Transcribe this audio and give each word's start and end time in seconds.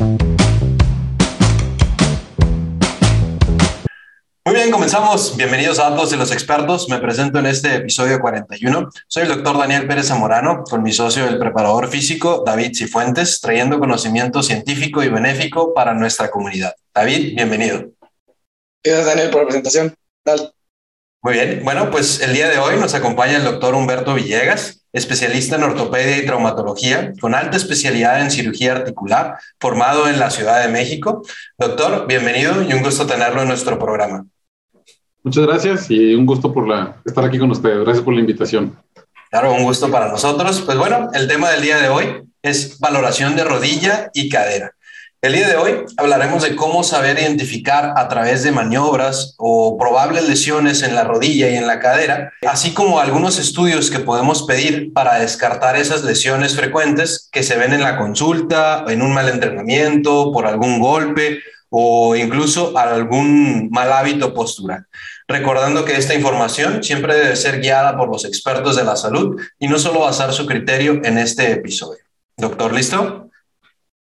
Muy 0.00 0.28
bien, 4.54 4.70
comenzamos. 4.70 5.36
Bienvenidos 5.36 5.80
a 5.80 5.94
todos 5.96 6.12
los 6.16 6.30
expertos. 6.30 6.88
Me 6.88 6.98
presento 6.98 7.40
en 7.40 7.46
este 7.46 7.74
episodio 7.74 8.20
41. 8.20 8.90
Soy 9.08 9.24
el 9.24 9.28
doctor 9.28 9.58
Daniel 9.58 9.88
Pérez 9.88 10.06
Zamorano, 10.06 10.62
con 10.62 10.84
mi 10.84 10.92
socio, 10.92 11.26
el 11.26 11.38
preparador 11.38 11.88
físico 11.88 12.44
David 12.46 12.76
Cifuentes, 12.76 13.40
trayendo 13.40 13.80
conocimiento 13.80 14.42
científico 14.42 15.02
y 15.02 15.08
benéfico 15.08 15.74
para 15.74 15.94
nuestra 15.94 16.30
comunidad. 16.30 16.74
David, 16.94 17.34
bienvenido. 17.34 17.90
Gracias, 18.84 19.06
Daniel, 19.06 19.30
por 19.30 19.40
la 19.42 19.46
presentación. 19.48 19.94
Muy 21.20 21.34
bien. 21.34 21.62
Bueno, 21.64 21.90
pues 21.90 22.20
el 22.20 22.32
día 22.32 22.48
de 22.48 22.58
hoy 22.58 22.78
nos 22.78 22.94
acompaña 22.94 23.38
el 23.38 23.44
doctor 23.44 23.74
Humberto 23.74 24.14
Villegas, 24.14 24.86
especialista 24.92 25.56
en 25.56 25.64
ortopedia 25.64 26.16
y 26.16 26.24
traumatología, 26.24 27.12
con 27.20 27.34
alta 27.34 27.56
especialidad 27.56 28.22
en 28.22 28.30
cirugía 28.30 28.72
articular, 28.72 29.36
formado 29.58 30.08
en 30.08 30.20
la 30.20 30.30
Ciudad 30.30 30.64
de 30.64 30.72
México. 30.72 31.22
Doctor, 31.58 32.06
bienvenido 32.06 32.62
y 32.62 32.72
un 32.72 32.84
gusto 32.84 33.04
tenerlo 33.04 33.42
en 33.42 33.48
nuestro 33.48 33.80
programa. 33.80 34.26
Muchas 35.24 35.44
gracias 35.44 35.90
y 35.90 36.14
un 36.14 36.24
gusto 36.24 36.54
por 36.54 36.68
la, 36.68 36.96
estar 37.04 37.24
aquí 37.24 37.38
con 37.38 37.50
ustedes. 37.50 37.80
Gracias 37.80 38.04
por 38.04 38.14
la 38.14 38.20
invitación. 38.20 38.78
Claro, 39.28 39.52
un 39.52 39.64
gusto 39.64 39.90
para 39.90 40.08
nosotros. 40.08 40.60
Pues 40.60 40.78
bueno, 40.78 41.10
el 41.14 41.26
tema 41.26 41.50
del 41.50 41.62
día 41.62 41.78
de 41.78 41.88
hoy 41.88 42.22
es 42.42 42.78
valoración 42.78 43.34
de 43.34 43.42
rodilla 43.42 44.08
y 44.14 44.28
cadera. 44.28 44.72
El 45.20 45.32
día 45.32 45.48
de 45.48 45.56
hoy 45.56 45.84
hablaremos 45.96 46.44
de 46.44 46.54
cómo 46.54 46.84
saber 46.84 47.18
identificar 47.18 47.94
a 47.96 48.06
través 48.06 48.44
de 48.44 48.52
maniobras 48.52 49.34
o 49.36 49.76
probables 49.76 50.28
lesiones 50.28 50.82
en 50.82 50.94
la 50.94 51.02
rodilla 51.02 51.48
y 51.48 51.56
en 51.56 51.66
la 51.66 51.80
cadera, 51.80 52.32
así 52.46 52.72
como 52.72 53.00
algunos 53.00 53.40
estudios 53.40 53.90
que 53.90 53.98
podemos 53.98 54.44
pedir 54.44 54.92
para 54.92 55.18
descartar 55.18 55.74
esas 55.74 56.04
lesiones 56.04 56.54
frecuentes 56.54 57.28
que 57.32 57.42
se 57.42 57.56
ven 57.56 57.72
en 57.72 57.80
la 57.80 57.98
consulta, 57.98 58.84
en 58.86 59.02
un 59.02 59.12
mal 59.12 59.28
entrenamiento, 59.28 60.30
por 60.30 60.46
algún 60.46 60.78
golpe 60.78 61.40
o 61.68 62.14
incluso 62.14 62.78
algún 62.78 63.70
mal 63.70 63.92
hábito 63.92 64.32
postural 64.32 64.86
recordando 65.26 65.84
que 65.84 65.96
esta 65.96 66.14
información 66.14 66.82
siempre 66.82 67.14
debe 67.14 67.36
ser 67.36 67.60
guiada 67.60 67.98
por 67.98 68.08
los 68.08 68.24
expertos 68.24 68.76
de 68.76 68.84
la 68.84 68.96
salud 68.96 69.38
y 69.58 69.68
no 69.68 69.78
solo 69.78 70.00
basar 70.00 70.32
su 70.32 70.46
criterio 70.46 71.02
en 71.04 71.18
este 71.18 71.52
episodio. 71.52 72.02
Doctor, 72.34 72.72
¿listo? 72.72 73.28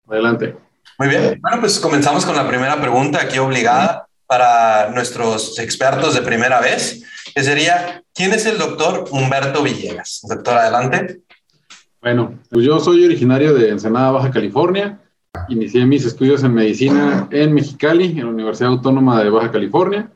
Adelante. 0.07 0.66
Muy 0.99 1.09
bien. 1.09 1.39
Bueno, 1.41 1.61
pues 1.61 1.79
comenzamos 1.79 2.25
con 2.25 2.37
la 2.37 2.49
primera 2.49 2.81
pregunta 2.81 3.21
aquí 3.21 3.39
obligada 3.39 4.07
para 4.27 4.91
nuestros 4.91 5.59
expertos 5.59 6.15
de 6.15 6.23
primera 6.23 6.61
vez, 6.61 7.05
que 7.35 7.43
sería, 7.45 8.03
¿quién 8.15 8.33
es 8.33 8.47
el 8.47 8.59
doctor 8.59 9.05
Humberto 9.11 9.63
Villegas? 9.63 10.21
Doctor, 10.29 10.57
adelante. 10.57 11.21
Bueno, 12.01 12.39
pues 12.51 12.65
yo 12.65 12.81
soy 12.81 13.05
originario 13.05 13.55
de 13.55 13.71
Ensenada, 13.71 14.11
Baja 14.11 14.31
California. 14.31 14.99
Inicié 15.49 15.85
mis 15.85 16.05
estudios 16.05 16.43
en 16.45 16.55
medicina 16.55 17.29
en 17.31 17.53
Mexicali, 17.53 18.13
en 18.13 18.25
la 18.25 18.31
Universidad 18.31 18.71
Autónoma 18.71 19.23
de 19.23 19.31
Baja 19.31 19.53
California. 19.53 20.11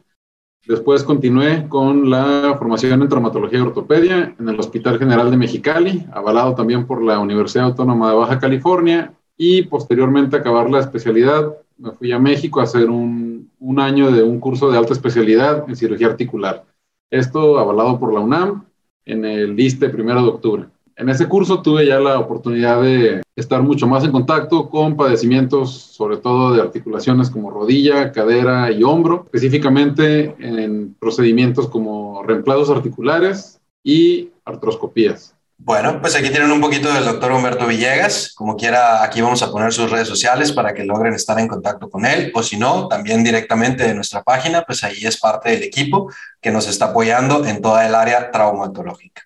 Después 0.66 1.02
continué 1.02 1.68
con 1.68 2.10
la 2.10 2.54
formación 2.58 3.02
en 3.02 3.08
traumatología 3.08 3.58
y 3.58 3.62
ortopedia 3.62 4.34
en 4.38 4.48
el 4.48 4.58
Hospital 4.58 4.98
General 4.98 5.30
de 5.30 5.36
Mexicali, 5.36 6.06
avalado 6.12 6.54
también 6.54 6.86
por 6.86 7.02
la 7.02 7.18
Universidad 7.18 7.66
Autónoma 7.66 8.10
de 8.10 8.16
Baja 8.16 8.38
California, 8.38 9.12
y 9.42 9.62
posteriormente 9.62 10.36
acabar 10.36 10.68
la 10.68 10.80
especialidad, 10.80 11.56
me 11.78 11.92
fui 11.92 12.12
a 12.12 12.18
México 12.18 12.60
a 12.60 12.64
hacer 12.64 12.90
un, 12.90 13.48
año 13.78 14.10
de 14.10 14.22
un 14.22 14.38
curso 14.38 14.70
de 14.70 14.76
alta 14.76 14.92
especialidad 14.92 15.64
en 15.66 15.76
cirugía 15.76 16.08
articular. 16.08 16.66
Esto 17.10 17.58
avalado 17.58 17.98
por 17.98 18.12
la 18.12 18.20
UNAM 18.20 18.66
en 19.06 19.24
el 19.24 19.56
DISTE 19.56 19.88
primero 19.88 20.22
de 20.22 20.28
octubre. 20.28 20.66
En 20.94 21.08
ese 21.08 21.26
curso 21.26 21.62
tuve 21.62 21.86
ya 21.86 21.98
la 21.98 22.18
oportunidad 22.18 22.82
de 22.82 23.22
estar 23.34 23.62
mucho 23.62 23.86
más 23.86 24.04
en 24.04 24.12
contacto 24.12 24.68
con 24.68 24.94
padecimientos, 24.94 25.72
sobre 25.72 26.18
todo 26.18 26.52
de 26.52 26.60
articulaciones 26.60 27.30
como 27.30 27.50
rodilla, 27.50 28.12
cadera 28.12 28.70
y 28.70 28.82
hombro, 28.82 29.22
específicamente 29.24 30.34
en 30.38 30.94
procedimientos 31.00 31.66
como 31.68 32.22
reemplazos 32.24 32.68
articulares 32.68 33.58
y 33.82 34.28
artroscopías. 34.44 35.34
Bueno, 35.62 36.00
pues 36.00 36.16
aquí 36.16 36.30
tienen 36.30 36.50
un 36.50 36.60
poquito 36.60 36.90
del 36.90 37.04
doctor 37.04 37.32
Humberto 37.32 37.66
Villegas. 37.66 38.32
Como 38.34 38.56
quiera, 38.56 39.04
aquí 39.04 39.20
vamos 39.20 39.42
a 39.42 39.50
poner 39.52 39.74
sus 39.74 39.90
redes 39.90 40.08
sociales 40.08 40.52
para 40.52 40.72
que 40.72 40.84
logren 40.84 41.12
estar 41.12 41.38
en 41.38 41.46
contacto 41.46 41.90
con 41.90 42.06
él. 42.06 42.32
O 42.34 42.42
si 42.42 42.56
no, 42.56 42.88
también 42.88 43.22
directamente 43.22 43.84
de 43.84 43.94
nuestra 43.94 44.22
página, 44.22 44.62
pues 44.62 44.82
ahí 44.84 45.04
es 45.04 45.20
parte 45.20 45.50
del 45.50 45.62
equipo 45.62 46.10
que 46.40 46.50
nos 46.50 46.66
está 46.66 46.86
apoyando 46.86 47.44
en 47.44 47.60
toda 47.60 47.86
el 47.86 47.94
área 47.94 48.30
traumatológica. 48.30 49.22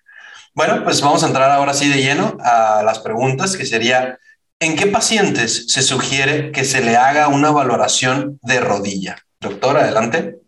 Bueno, 0.53 0.83
pues 0.83 1.01
vamos 1.01 1.23
a 1.23 1.27
entrar 1.27 1.49
ahora 1.49 1.73
sí 1.73 1.89
de 1.89 2.01
lleno 2.01 2.37
a 2.41 2.83
las 2.83 2.99
preguntas, 2.99 3.55
que 3.55 3.65
sería, 3.65 4.19
¿en 4.59 4.75
qué 4.75 4.87
pacientes 4.87 5.67
se 5.69 5.81
sugiere 5.81 6.51
que 6.51 6.65
se 6.65 6.81
le 6.81 6.97
haga 6.97 7.29
una 7.29 7.49
valoración 7.49 8.39
de 8.41 8.59
rodilla? 8.59 9.15
Doctor, 9.39 9.77
adelante. 9.77 10.41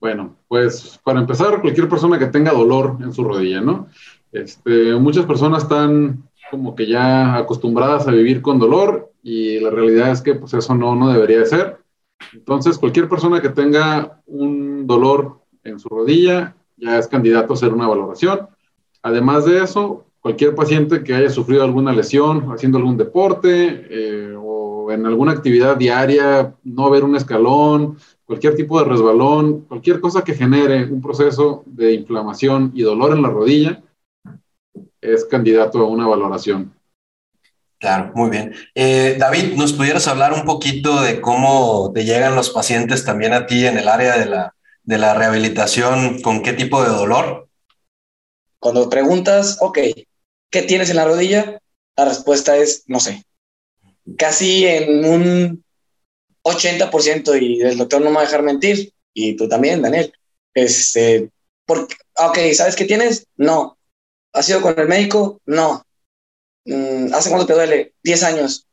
Bueno, 0.00 0.36
pues 0.48 0.98
para 1.04 1.20
empezar, 1.20 1.60
cualquier 1.60 1.88
persona 1.88 2.18
que 2.18 2.26
tenga 2.26 2.52
dolor 2.52 2.98
en 3.00 3.12
su 3.12 3.22
rodilla, 3.22 3.60
¿no? 3.60 3.88
Este, 4.34 4.92
muchas 4.96 5.26
personas 5.26 5.62
están 5.62 6.28
como 6.50 6.74
que 6.74 6.88
ya 6.88 7.36
acostumbradas 7.36 8.08
a 8.08 8.10
vivir 8.10 8.42
con 8.42 8.58
dolor 8.58 9.12
y 9.22 9.60
la 9.60 9.70
realidad 9.70 10.10
es 10.10 10.20
que 10.20 10.34
pues 10.34 10.52
eso 10.54 10.74
no, 10.74 10.96
no 10.96 11.12
debería 11.12 11.38
de 11.38 11.46
ser. 11.46 11.78
Entonces, 12.32 12.76
cualquier 12.76 13.08
persona 13.08 13.40
que 13.40 13.50
tenga 13.50 14.20
un 14.26 14.88
dolor 14.88 15.38
en 15.62 15.78
su 15.78 15.88
rodilla 15.88 16.56
ya 16.76 16.98
es 16.98 17.06
candidato 17.06 17.52
a 17.52 17.56
hacer 17.56 17.72
una 17.72 17.86
valoración. 17.86 18.48
Además 19.02 19.44
de 19.44 19.62
eso, 19.62 20.04
cualquier 20.18 20.56
paciente 20.56 21.04
que 21.04 21.14
haya 21.14 21.30
sufrido 21.30 21.62
alguna 21.62 21.92
lesión 21.92 22.50
haciendo 22.52 22.78
algún 22.78 22.96
deporte 22.96 23.86
eh, 23.88 24.34
o 24.36 24.90
en 24.90 25.06
alguna 25.06 25.30
actividad 25.30 25.76
diaria, 25.76 26.54
no 26.64 26.90
ver 26.90 27.04
un 27.04 27.14
escalón, 27.14 27.98
cualquier 28.24 28.56
tipo 28.56 28.80
de 28.80 28.86
resbalón, 28.86 29.60
cualquier 29.60 30.00
cosa 30.00 30.24
que 30.24 30.34
genere 30.34 30.90
un 30.90 31.00
proceso 31.00 31.62
de 31.66 31.94
inflamación 31.94 32.72
y 32.74 32.82
dolor 32.82 33.12
en 33.12 33.22
la 33.22 33.30
rodilla, 33.30 33.80
es 35.04 35.24
candidato 35.24 35.78
a 35.80 35.88
una 35.88 36.06
valoración. 36.06 36.74
Claro, 37.78 38.12
muy 38.14 38.30
bien. 38.30 38.54
Eh, 38.74 39.16
David, 39.18 39.54
¿nos 39.56 39.74
pudieras 39.74 40.08
hablar 40.08 40.32
un 40.32 40.44
poquito 40.44 41.02
de 41.02 41.20
cómo 41.20 41.92
te 41.94 42.04
llegan 42.04 42.34
los 42.34 42.50
pacientes 42.50 43.04
también 43.04 43.34
a 43.34 43.46
ti 43.46 43.66
en 43.66 43.76
el 43.76 43.88
área 43.88 44.16
de 44.16 44.26
la, 44.26 44.54
de 44.82 44.98
la 44.98 45.14
rehabilitación? 45.14 46.22
¿Con 46.22 46.42
qué 46.42 46.54
tipo 46.54 46.82
de 46.82 46.88
dolor? 46.88 47.48
Cuando 48.58 48.88
preguntas, 48.88 49.58
ok, 49.60 49.78
¿qué 50.50 50.62
tienes 50.62 50.88
en 50.88 50.96
la 50.96 51.04
rodilla? 51.04 51.58
La 51.96 52.06
respuesta 52.06 52.56
es, 52.56 52.84
no 52.86 53.00
sé. 53.00 53.24
Casi 54.16 54.66
en 54.66 55.04
un 55.04 55.64
80% 56.42 57.40
y 57.40 57.60
el 57.60 57.76
doctor 57.76 58.00
no 58.00 58.10
me 58.10 58.16
va 58.16 58.22
a 58.22 58.24
dejar 58.24 58.42
mentir, 58.42 58.94
y 59.12 59.36
tú 59.36 59.48
también, 59.48 59.82
Daniel. 59.82 60.12
Este, 60.52 61.30
porque, 61.66 61.94
ok, 62.16 62.38
¿sabes 62.54 62.76
qué 62.76 62.84
tienes? 62.84 63.26
No. 63.36 63.78
¿Has 64.34 64.48
ido 64.48 64.60
con 64.60 64.78
el 64.78 64.88
médico? 64.88 65.40
No. 65.46 65.86
Mm, 66.64 67.14
¿Hace 67.14 67.30
cuánto 67.30 67.46
te 67.46 67.54
duele? 67.54 67.94
10 68.02 68.22
años. 68.24 68.66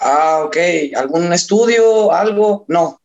Ah, 0.00 0.42
ok. 0.44 0.56
¿Algún 0.96 1.32
estudio? 1.32 2.12
¿Algo? 2.12 2.64
No. 2.68 3.00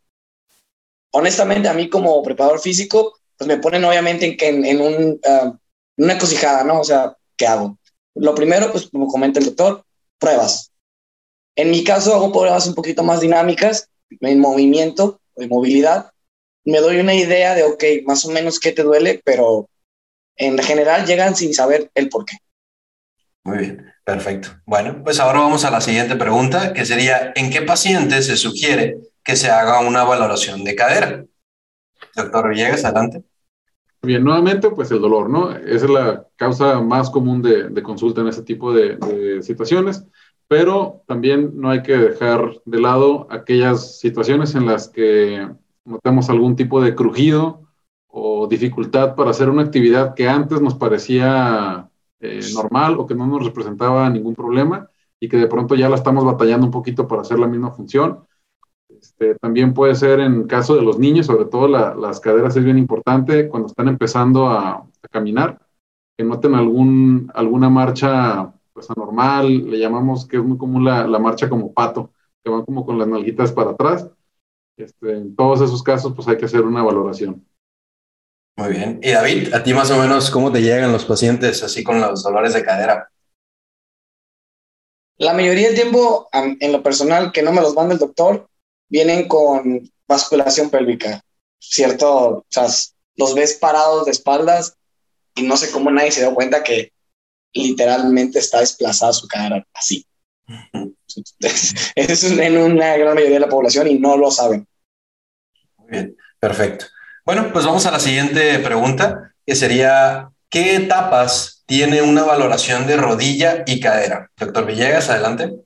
Honestamente, 1.11 1.69
a 1.69 1.73
mí 1.73 1.87
como 1.87 2.23
preparador 2.23 2.59
físico, 2.59 3.13
pues 3.37 3.47
me 3.47 3.57
ponen 3.57 3.85
obviamente 3.85 4.35
en, 4.39 4.65
en, 4.65 4.81
un, 4.81 5.19
uh, 5.23 5.55
una 5.97 6.13
encrucijada, 6.13 6.63
¿no? 6.63 6.79
O 6.79 6.83
sea, 6.83 7.15
¿qué 7.37 7.45
hago? 7.45 7.77
Lo 8.15 8.33
primero, 8.33 8.71
pues 8.71 8.89
como 8.89 9.07
comenta 9.07 9.39
el 9.39 9.45
doctor, 9.45 9.85
pruebas. 10.17 10.71
En 11.55 11.69
mi 11.69 11.83
caso 11.83 12.15
hago 12.15 12.31
pruebas 12.31 12.65
un 12.65 12.73
poquito 12.73 13.03
más 13.03 13.21
dinámicas, 13.21 13.87
en 14.19 14.39
movimiento, 14.39 15.21
en 15.35 15.49
movilidad. 15.49 16.11
Me 16.65 16.79
doy 16.79 16.99
una 16.99 17.13
idea 17.13 17.53
de, 17.53 17.63
ok, 17.63 17.83
más 18.05 18.25
o 18.25 18.31
menos 18.31 18.59
qué 18.59 18.71
te 18.71 18.81
duele, 18.81 19.21
pero 19.23 19.69
en 20.35 20.57
general 20.59 21.05
llegan 21.05 21.35
sin 21.35 21.53
saber 21.53 21.91
el 21.95 22.09
por 22.09 22.25
qué. 22.25 22.37
Muy 23.43 23.57
bien, 23.57 23.93
perfecto. 24.05 24.49
Bueno, 24.65 25.01
pues 25.03 25.19
ahora 25.19 25.39
vamos 25.39 25.65
a 25.65 25.71
la 25.71 25.81
siguiente 25.81 26.15
pregunta, 26.15 26.73
que 26.73 26.85
sería, 26.85 27.33
¿en 27.35 27.51
qué 27.51 27.61
pacientes 27.61 28.27
se 28.27 28.37
sugiere 28.37 28.97
que 29.23 29.35
se 29.35 29.49
haga 29.49 29.81
una 29.81 30.03
valoración 30.03 30.63
de 30.63 30.75
cadera? 30.75 31.25
Doctor 32.15 32.49
Villegas, 32.49 32.85
adelante. 32.85 33.23
Bien, 34.01 34.23
nuevamente, 34.23 34.69
pues 34.69 34.91
el 34.91 34.99
dolor, 34.99 35.29
¿no? 35.29 35.51
Esa 35.51 35.85
es 35.85 35.89
la 35.89 36.27
causa 36.35 36.81
más 36.81 37.09
común 37.09 37.41
de, 37.41 37.69
de 37.69 37.83
consulta 37.83 38.21
en 38.21 38.27
este 38.27 38.43
tipo 38.43 38.73
de, 38.73 38.97
de, 38.97 39.41
situaciones, 39.41 40.05
pero 40.47 41.03
también 41.07 41.51
no 41.55 41.69
hay 41.69 41.83
que 41.83 41.97
dejar 41.97 42.61
de 42.65 42.81
lado 42.81 43.27
aquellas 43.29 43.99
situaciones 43.99 44.55
en 44.55 44.65
las 44.65 44.89
que 44.89 45.47
notamos 45.85 46.29
algún 46.29 46.57
tipo 46.57 46.81
de 46.81 46.95
crujido 46.95 47.62
o 48.15 48.47
dificultad 48.47 49.15
para 49.15 49.31
hacer 49.31 49.49
una 49.49 49.63
actividad 49.63 50.13
que 50.13 50.27
antes 50.29 50.61
nos 50.61 50.75
parecía 50.75 51.89
eh, 52.19 52.41
normal 52.53 52.99
o 52.99 53.07
que 53.07 53.15
no 53.15 53.25
nos 53.25 53.45
representaba 53.45 54.09
ningún 54.09 54.35
problema 54.35 54.87
y 55.19 55.27
que 55.27 55.37
de 55.37 55.47
pronto 55.47 55.75
ya 55.75 55.89
la 55.89 55.95
estamos 55.95 56.23
batallando 56.23 56.67
un 56.67 56.71
poquito 56.71 57.07
para 57.07 57.21
hacer 57.21 57.39
la 57.39 57.47
misma 57.47 57.71
función 57.71 58.25
este, 59.03 59.35
también 59.35 59.73
puede 59.73 59.95
ser 59.95 60.21
en 60.21 60.47
caso 60.47 60.75
de 60.75 60.81
los 60.81 60.97
niños, 60.97 61.25
sobre 61.25 61.45
todo 61.45 61.67
las 61.67 62.19
caderas 62.21 62.55
es 62.55 62.63
bien 62.63 62.77
importante 62.77 63.49
cuando 63.49 63.67
están 63.67 63.89
empezando 63.89 64.47
a, 64.47 64.75
a, 64.75 65.07
caminar, 65.11 65.59
que 66.17 66.23
noten 66.23 66.55
algún, 66.55 67.29
alguna 67.33 67.69
marcha 67.69 68.53
pues 68.71 68.89
anormal, 68.89 69.69
le 69.69 69.77
llamamos 69.77 70.25
que 70.25 70.37
es 70.37 70.43
muy 70.43 70.57
común 70.57 70.85
la, 70.85 71.05
la 71.05 71.19
marcha 71.19 71.49
como 71.49 71.73
pato, 71.73 72.11
que 72.43 72.49
van 72.49 72.63
como 72.63 72.85
con 72.85 72.97
las 72.97 73.07
nalguitas 73.07 73.51
para 73.51 73.71
atrás. 73.71 74.09
Este, 74.77 75.17
en 75.17 75.35
todos 75.35 75.61
esos 75.61 75.83
casos, 75.83 76.13
pues 76.15 76.27
hay 76.27 76.37
que 76.37 76.45
hacer 76.45 76.61
una 76.61 76.81
valoración. 76.81 77.45
Muy 78.55 78.69
bien. 78.69 78.99
Y 79.01 79.11
David, 79.11 79.53
¿a 79.53 79.63
ti 79.63 79.73
más 79.73 79.89
o 79.91 79.97
menos 79.97 80.29
cómo 80.29 80.51
te 80.51 80.61
llegan 80.61 80.91
los 80.91 81.05
pacientes 81.05 81.63
así 81.63 81.83
con 81.83 81.99
los 81.99 82.23
dolores 82.23 82.53
de 82.53 82.63
cadera? 82.63 83.09
La 85.17 85.33
mayoría 85.33 85.67
del 85.67 85.75
tiempo, 85.75 86.29
en 86.31 86.71
lo 86.71 86.83
personal, 86.83 87.31
que 87.31 87.41
no 87.41 87.51
me 87.51 87.61
los 87.61 87.73
manda 87.73 87.93
el 87.93 87.99
doctor, 87.99 88.47
vienen 88.89 89.27
con 89.27 89.89
vasculación 90.07 90.69
pélvica. 90.69 91.21
Cierto, 91.59 92.09
o 92.09 92.45
sea, 92.49 92.67
los 93.15 93.33
ves 93.33 93.55
parados 93.55 94.05
de 94.05 94.11
espaldas 94.11 94.75
y 95.35 95.43
no 95.43 95.57
sé 95.57 95.71
cómo 95.71 95.89
nadie 95.89 96.11
se 96.11 96.21
dio 96.21 96.35
cuenta 96.35 96.63
que 96.63 96.91
literalmente 97.53 98.39
está 98.39 98.59
desplazada 98.59 99.13
su 99.13 99.27
cadera 99.27 99.65
así. 99.73 100.05
Es 101.95 102.23
en 102.23 102.57
una 102.57 102.97
gran 102.97 103.15
mayoría 103.15 103.35
de 103.35 103.45
la 103.45 103.49
población 103.49 103.87
y 103.87 103.99
no 103.99 104.17
lo 104.17 104.31
saben. 104.31 104.67
Muy 105.77 105.89
bien, 105.89 106.17
perfecto. 106.39 106.85
Bueno, 107.25 107.51
pues 107.53 107.65
vamos 107.65 107.85
a 107.85 107.91
la 107.91 107.99
siguiente 107.99 108.59
pregunta, 108.59 109.33
que 109.45 109.55
sería, 109.55 110.29
¿qué 110.49 110.75
etapas 110.75 111.63
tiene 111.65 112.01
una 112.01 112.23
valoración 112.23 112.85
de 112.85 112.97
rodilla 112.97 113.63
y 113.65 113.79
cadera? 113.79 114.29
Doctor 114.37 114.65
Villegas, 114.65 115.09
adelante. 115.09 115.63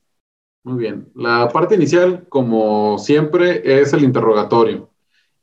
Muy 0.63 0.77
bien. 0.77 1.07
La 1.15 1.49
parte 1.49 1.73
inicial, 1.73 2.25
como 2.29 2.99
siempre, 2.99 3.81
es 3.81 3.91
el 3.93 4.03
interrogatorio 4.03 4.89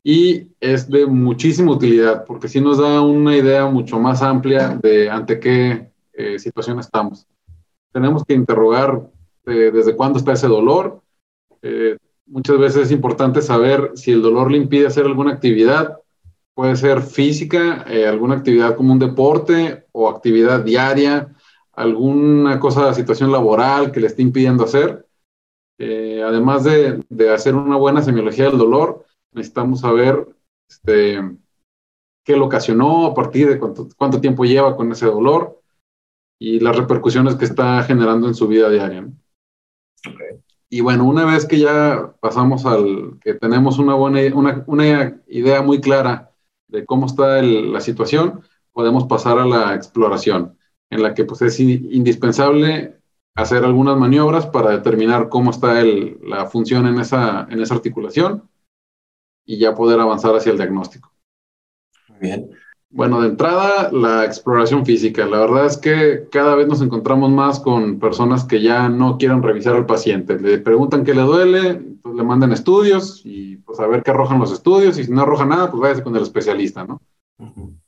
y 0.05 0.49
es 0.61 0.89
de 0.89 1.07
muchísima 1.07 1.73
utilidad 1.73 2.25
porque 2.27 2.47
sí 2.47 2.61
nos 2.61 2.79
da 2.79 3.01
una 3.01 3.35
idea 3.35 3.67
mucho 3.67 3.99
más 3.99 4.21
amplia 4.23 4.79
de 4.81 5.11
ante 5.11 5.41
qué 5.41 5.91
eh, 6.13 6.39
situación 6.39 6.79
estamos. 6.79 7.27
Tenemos 7.91 8.23
que 8.25 8.35
interrogar 8.35 9.01
eh, 9.47 9.71
desde 9.73 9.97
cuándo 9.97 10.19
está 10.19 10.35
ese 10.35 10.47
dolor. 10.47 11.01
Eh, 11.63 11.97
muchas 12.27 12.59
veces 12.59 12.83
es 12.83 12.91
importante 12.93 13.43
saber 13.43 13.93
si 13.95 14.13
el 14.13 14.23
dolor 14.23 14.51
le 14.51 14.59
impide 14.59 14.87
hacer 14.87 15.07
alguna 15.07 15.33
actividad. 15.33 15.99
Puede 16.55 16.77
ser 16.77 17.03
física, 17.03 17.85
alguna 18.09 18.37
actividad 18.37 18.77
como 18.77 18.93
un 18.93 18.99
deporte 18.99 19.87
o 19.93 20.09
actividad 20.09 20.65
diaria, 20.65 21.35
alguna 21.73 22.61
cosa, 22.61 22.95
situación 22.95 23.33
laboral 23.33 23.91
que 23.91 24.01
le 24.01 24.07
esté 24.07 24.23
impidiendo 24.23 24.65
hacer. 24.65 25.07
además 25.79 26.65
de, 26.65 27.03
de 27.09 27.31
hacer 27.35 27.57
una 27.57 27.77
buena 27.77 28.03
semiología 28.03 28.45
del 28.45 28.59
dolor, 28.59 29.05
necesitamos 29.33 29.81
saber 29.81 30.29
este, 30.69 31.21
qué 32.25 32.37
lo 32.37 32.47
ocasionó, 32.47 33.07
a 33.07 33.15
partir 33.15 33.49
de 33.49 33.59
cuánto, 33.59 33.89
cuánto 33.97 34.21
tiempo 34.21 34.45
lleva 34.45 34.77
con 34.77 34.91
ese 34.91 35.07
dolor 35.07 35.61
y 36.41 36.61
las 36.61 36.77
repercusiones 36.77 37.37
que 37.37 37.45
está 37.45 37.83
generando 37.85 38.27
en 38.27 38.35
su 38.35 38.49
vida 38.49 38.71
diaria. 38.71 39.09
Y 40.69 40.81
bueno, 40.81 41.05
una 41.05 41.25
vez 41.25 41.47
que 41.47 41.59
ya 41.59 42.15
pasamos 42.21 42.67
al 42.67 43.19
que 43.21 43.35
tenemos 43.35 43.79
una 43.79 43.95
buena 43.95 44.21
una, 44.35 44.65
una 44.67 45.23
idea 45.29 45.63
muy 45.63 45.81
clara 45.81 46.34
de 46.75 46.85
cómo 46.85 47.07
está 47.07 47.41
la 47.43 47.81
situación, 47.81 48.43
podemos 48.73 49.05
pasar 49.05 49.39
a 49.39 49.47
la 49.47 49.75
exploración, 49.75 50.59
en 50.91 51.03
la 51.03 51.15
que 51.15 51.25
pues, 51.25 51.41
es 51.43 51.59
indispensable 51.61 52.99
hacer 53.37 53.65
algunas 53.65 53.97
maniobras 53.97 54.47
para 54.47 54.71
determinar 54.71 55.29
cómo 55.29 55.51
está 55.51 55.81
el, 55.81 56.19
la 56.23 56.47
función 56.47 56.87
en 56.87 56.99
esa, 56.99 57.47
en 57.51 57.61
esa 57.61 57.75
articulación 57.75 58.49
y 59.47 59.59
ya 59.59 59.75
poder 59.75 60.01
avanzar 60.01 60.35
hacia 60.35 60.53
el 60.53 60.59
diagnóstico. 60.59 61.13
Muy 62.09 62.19
bien. 62.21 62.51
Bueno, 62.91 63.21
de 63.21 63.29
entrada, 63.29 63.91
la 63.91 64.25
exploración 64.25 64.87
física. 64.87 65.27
La 65.27 65.41
verdad 65.41 65.67
es 65.67 65.77
que 65.77 66.29
cada 66.31 66.55
vez 66.55 66.69
nos 66.69 66.81
encontramos 66.81 67.29
más 67.31 67.59
con 67.59 67.99
personas 67.99 68.45
que 68.45 68.63
ya 68.63 68.89
no 68.89 69.19
quieren 69.19 69.43
revisar 69.43 69.75
al 69.75 69.87
paciente. 69.87 70.39
Le 70.39 70.59
preguntan 70.59 71.05
qué 71.05 71.13
le 71.13 71.23
duele, 71.23 71.94
pues 72.05 72.15
le 72.17 72.23
mandan 72.23 72.53
estudios 72.53 73.23
y 73.25 73.57
pues 73.57 73.81
a 73.81 73.87
ver 73.87 74.03
qué 74.03 74.11
arrojan 74.11 74.39
los 74.39 74.53
estudios 74.53 74.99
y 74.99 75.05
si 75.05 75.11
no 75.11 75.23
arroja 75.23 75.47
nada, 75.47 75.71
pues 75.71 75.81
váyase 75.81 76.03
con 76.03 76.15
el 76.15 76.23
especialista, 76.23 76.85
¿no? 76.85 77.01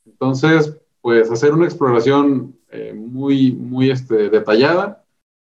Entonces, 0.05 0.75
pues 1.01 1.29
hacer 1.29 1.53
una 1.53 1.65
exploración 1.65 2.57
eh, 2.71 2.95
muy, 2.95 3.51
muy 3.51 3.91
este, 3.91 4.31
detallada, 4.31 5.05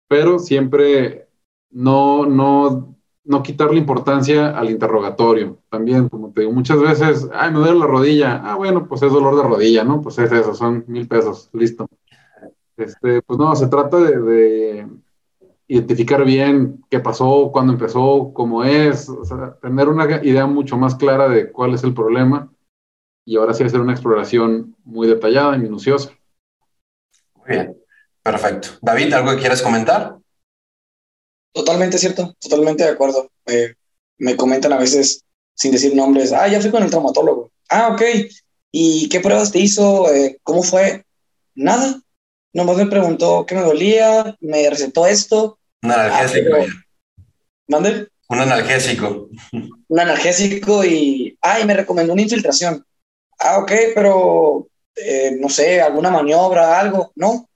pero 0.09 0.41
siempre 0.41 1.29
no, 1.71 2.27
no 2.27 2.97
no 3.29 3.43
quitarle 3.43 3.77
importancia 3.77 4.59
al 4.59 4.71
interrogatorio. 4.71 5.59
También, 5.69 6.09
como 6.09 6.33
te 6.33 6.41
digo, 6.41 6.53
muchas 6.53 6.81
veces, 6.81 7.29
ay, 7.35 7.53
me 7.53 7.59
duele 7.59 7.79
la 7.79 7.87
rodilla. 7.87 8.41
Ah, 8.43 8.57
bueno, 8.57 8.89
pues 8.89 9.03
es 9.03 9.13
dolor 9.13 9.37
de 9.37 9.43
rodilla, 9.43 9.85
¿no? 9.85 10.01
Pues 10.01 10.19
es 10.19 10.33
eso, 10.33 10.55
son 10.55 10.85
mil 10.89 11.07
pesos, 11.07 11.51
listo. 11.53 11.87
Este, 12.79 13.21
pues 13.21 13.39
no, 13.39 13.55
se 13.55 13.69
trata 13.69 13.99
de, 13.99 14.89
identificar 15.69 16.25
bien 16.25 16.83
qué 16.91 16.99
pasó, 16.99 17.51
cuándo 17.53 17.75
empezó, 17.75 18.33
cómo 18.33 18.65
es, 18.65 19.09
o 19.09 19.25
sea, 19.25 19.57
tener 19.61 19.89
una 19.89 20.25
idea 20.25 20.47
mucho 20.47 20.77
más 20.77 20.95
clara 20.95 21.29
de 21.29 21.53
cuál 21.53 21.75
es 21.75 21.85
el 21.85 21.95
problema 21.95 22.51
y 23.25 23.37
ahora 23.37 23.53
sí 23.53 23.63
hacer 23.63 23.81
una 23.81 23.93
exploración 23.93 24.75
muy 24.85 25.07
detallada 25.07 25.55
y 25.57 25.61
minuciosa. 25.61 26.11
Muy 27.35 27.49
bien, 27.49 27.79
perfecto. 28.23 28.71
David, 28.81 29.13
¿algo 29.13 29.33
que 29.33 29.41
quieras 29.41 29.61
comentar? 29.61 30.17
Totalmente 31.53 31.99
cierto, 31.99 32.35
totalmente 32.41 32.85
de 32.85 32.91
acuerdo. 32.91 33.31
me 34.19 34.37
comentan 34.37 34.73
a 34.73 34.79
veces 34.79 35.25
sin 35.55 35.73
decir 35.73 35.95
nombres, 35.95 36.33
ah, 36.33 36.49
ya 36.49 36.61
fui 36.61 36.71
con 36.71 36.83
el 36.83 36.91
traumatólogo. 36.91 37.51
Ah, 37.69 37.89
ok. 37.93 38.03
¿Y 38.71 39.09
qué 39.09 39.21
pruebas 39.21 39.51
te 39.51 39.59
hizo? 39.59 40.13
Eh, 40.13 40.39
¿Cómo 40.43 40.63
fue? 40.63 41.05
Nada. 41.55 42.01
Nomás 42.53 42.77
me 42.77 42.87
preguntó 42.87 43.45
qué 43.45 43.55
me 43.55 43.63
dolía, 43.63 44.37
me 44.41 44.71
recetó 44.71 45.07
esto. 45.07 45.58
Un 45.83 45.93
analgésico. 45.93 46.57
Ah, 46.57 46.67
¿Mande? 47.69 48.09
Un 48.29 48.41
analgésico. 48.41 49.29
Un 49.89 50.01
analgésico 50.01 50.85
y, 50.85 51.39
ah, 51.41 51.61
y 51.61 51.65
me 51.65 51.75
recomendó 51.75 52.13
una 52.13 52.23
infiltración. 52.23 52.85
Ah, 53.39 53.59
ok, 53.59 53.73
pero 53.95 54.69
eh, 54.95 55.37
no 55.41 55.49
sé, 55.49 55.81
alguna 55.81 56.11
maniobra, 56.11 56.79
algo. 56.79 57.13
No, 57.15 57.49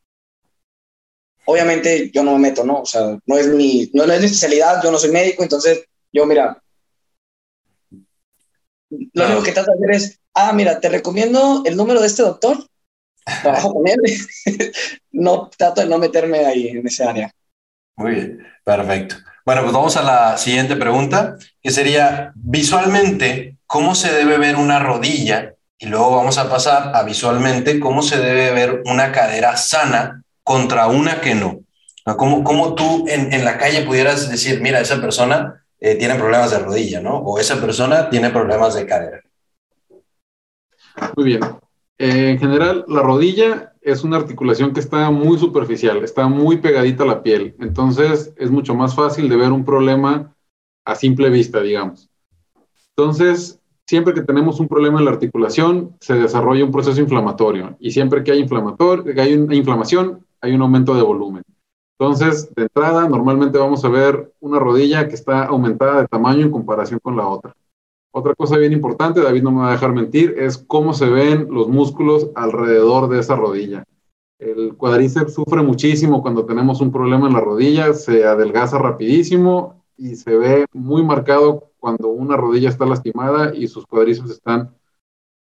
obviamente 1.45 2.11
yo 2.13 2.23
no 2.23 2.33
me 2.33 2.51
meto, 2.51 2.65
¿no? 2.65 2.81
O 2.81 2.87
sea, 2.87 3.19
no 3.27 3.39
es 3.39 3.49
mi, 3.49 3.91
no, 3.93 4.05
es 4.05 4.21
mi 4.21 4.27
especialidad, 4.27 4.83
yo 4.83 4.91
no 4.91 4.99
soy 4.99 5.11
médico, 5.11 5.43
entonces 5.43 5.85
yo, 6.13 6.27
mira, 6.27 6.63
lo 8.91 9.27
único 9.27 9.43
que 9.43 9.53
trato 9.53 9.73
de 9.73 9.77
hacer 9.77 9.91
es, 9.91 10.21
ah, 10.35 10.53
mira, 10.53 10.81
te 10.81 10.89
recomiendo 10.89 11.63
el 11.65 11.77
número 11.77 12.01
de 12.01 12.07
este 12.07 12.23
doctor, 12.23 12.67
trabajo 13.43 13.75
con 13.75 13.89
él, 13.89 13.99
no 15.13 15.51
trato 15.57 15.81
de 15.81 15.87
no 15.87 15.99
meterme 15.99 16.45
ahí 16.45 16.69
en 16.69 16.87
ese 16.87 17.05
área. 17.05 17.33
Muy 17.97 18.13
bien, 18.13 18.47
perfecto. 18.65 19.17
Bueno, 19.45 19.63
pues 19.63 19.73
vamos 19.73 19.97
a 19.97 20.03
la 20.03 20.39
siguiente 20.39 20.77
pregunta, 20.77 21.37
que 21.61 21.71
sería, 21.71 22.33
visualmente, 22.37 23.57
¿cómo 23.67 23.95
se 23.95 24.13
debe 24.13 24.39
ver 24.39 24.57
una 24.57 24.79
rodilla? 24.79 25.55
Y 25.79 25.87
luego 25.87 26.15
vamos 26.17 26.39
a 26.39 26.49
pasar 26.49 26.95
a 26.95 27.03
visualmente 27.03 27.81
cómo 27.81 28.03
se 28.03 28.19
debe 28.19 28.53
ver 28.53 28.83
una 28.87 29.11
cadera 29.11 29.57
sana 29.57 30.23
contra 30.45 30.87
una 30.87 31.21
que 31.21 31.35
no. 31.35 31.61
¿Cómo, 32.17 32.45
cómo 32.45 32.75
tú 32.75 33.07
en, 33.09 33.33
en, 33.33 33.45
la 33.45 33.59
calle 33.59 33.83
pudieras 33.83 34.31
decir, 34.31 34.61
mira, 34.61 34.81
esa 34.81 35.01
persona 35.01 35.65
eh, 35.81 35.97
tiene 35.97 36.15
problemas 36.15 36.51
de 36.53 36.59
rodilla, 36.61 37.01
¿no? 37.01 37.17
O 37.17 37.41
esa 37.41 37.61
persona 37.61 38.11
tiene 38.11 38.31
problemas 38.31 38.75
de 38.75 38.87
cadera. 38.87 39.21
Muy 41.17 41.25
bien. 41.25 41.41
Eh, 41.99 42.31
en 42.31 42.39
general, 42.39 42.85
la 42.87 43.03
rodilla 43.03 43.72
es 43.83 44.05
una 44.05 44.17
articulación 44.17 44.73
que 44.73 44.81
está 44.81 45.11
muy 45.11 45.39
superficial, 45.39 46.03
está 46.05 46.29
muy 46.29 46.59
pegadita 46.59 47.03
a 47.03 47.07
la 47.07 47.23
piel. 47.23 47.55
Entonces, 47.59 48.33
es 48.37 48.51
mucho 48.51 48.75
más 48.75 48.95
fácil 48.95 49.29
de 49.29 49.37
ver 49.37 49.53
un 49.53 49.65
problema 49.65 50.35
a 50.85 50.95
simple 50.95 51.31
vista, 51.31 51.61
digamos. 51.61 52.09
Entonces, 52.97 53.61
siempre 53.87 54.15
que 54.15 54.23
tenemos 54.23 54.61
un 54.61 54.69
problema 54.69 54.99
en 54.99 55.05
la 55.05 55.11
articulación, 55.11 55.97
se 56.01 56.15
desarrolla 56.15 56.65
un 56.65 56.73
proceso 56.73 57.01
inflamatorio. 57.01 57.77
Y 57.81 57.91
siempre 57.91 58.23
que 58.23 58.33
hay, 58.33 58.39
inflamator, 58.41 59.05
que 59.05 59.21
hay 59.21 59.35
una 59.35 59.55
inflamación, 59.55 60.25
hay 60.41 60.55
un 60.55 60.63
aumento 60.63 60.95
de 60.95 61.03
volumen. 61.03 61.43
Entonces, 61.99 62.53
de 62.55 62.63
entrada, 62.63 63.09
normalmente 63.09 63.59
vamos 63.59 63.85
a 63.85 63.89
ver 63.89 64.33
una 64.41 64.59
rodilla 64.59 65.09
que 65.09 65.15
está 65.15 65.45
aumentada 65.45 66.03
de 66.03 66.09
tamaño 66.09 66.43
en 66.43 66.51
comparación 66.51 67.01
con 67.01 67.17
la 67.17 67.27
otra. 67.29 67.55
Otra 68.15 68.35
cosa 68.35 68.59
bien 68.59 68.75
importante, 68.75 69.23
David 69.23 69.43
no 69.43 69.51
me 69.51 69.61
va 69.61 69.71
a 69.71 69.73
dejar 69.73 69.93
mentir, 69.93 70.37
es 70.39 70.59
cómo 70.59 70.93
se 70.93 71.09
ven 71.09 71.49
los 71.51 71.69
músculos 71.69 72.29
alrededor 72.35 73.09
de 73.09 73.21
esa 73.21 73.37
rodilla. 73.37 73.85
El 74.39 74.77
cuadríceps 74.77 75.35
sufre 75.35 75.63
muchísimo 75.63 76.21
cuando 76.21 76.45
tenemos 76.45 76.81
un 76.81 76.93
problema 76.93 77.27
en 77.27 77.33
la 77.33 77.41
rodilla, 77.41 77.95
se 77.95 78.27
adelgaza 78.27 78.77
rapidísimo 78.77 79.83
y 79.97 80.17
se 80.17 80.37
ve 80.37 80.67
muy 80.73 81.03
marcado 81.03 81.71
cuando 81.79 82.09
una 82.09 82.37
rodilla 82.37 82.69
está 82.69 82.85
lastimada 82.85 83.55
y 83.55 83.67
sus 83.69 83.87
cuadríceps 83.87 84.31
están 84.31 84.75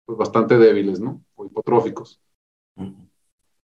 pues, 0.06 0.18
bastante 0.18 0.58
débiles, 0.58 1.02
¿no? 1.02 1.22
O 1.36 1.46
hipotróficos. 1.46 2.22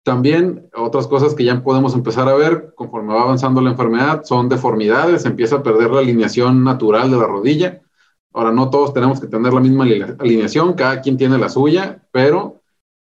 También 0.03 0.69
otras 0.75 1.07
cosas 1.07 1.35
que 1.35 1.45
ya 1.45 1.63
podemos 1.63 1.93
empezar 1.93 2.27
a 2.27 2.33
ver 2.33 2.73
conforme 2.75 3.13
va 3.13 3.21
avanzando 3.21 3.61
la 3.61 3.69
enfermedad 3.69 4.23
son 4.23 4.49
deformidades, 4.49 5.25
empieza 5.25 5.57
a 5.57 5.63
perder 5.63 5.91
la 5.91 5.99
alineación 5.99 6.63
natural 6.63 7.11
de 7.11 7.17
la 7.17 7.27
rodilla. 7.27 7.81
Ahora, 8.33 8.51
no 8.51 8.69
todos 8.69 8.93
tenemos 8.93 9.19
que 9.19 9.27
tener 9.27 9.53
la 9.53 9.59
misma 9.59 9.83
alineación, 9.83 10.73
cada 10.73 11.01
quien 11.01 11.17
tiene 11.17 11.37
la 11.37 11.49
suya, 11.49 12.01
pero 12.11 12.61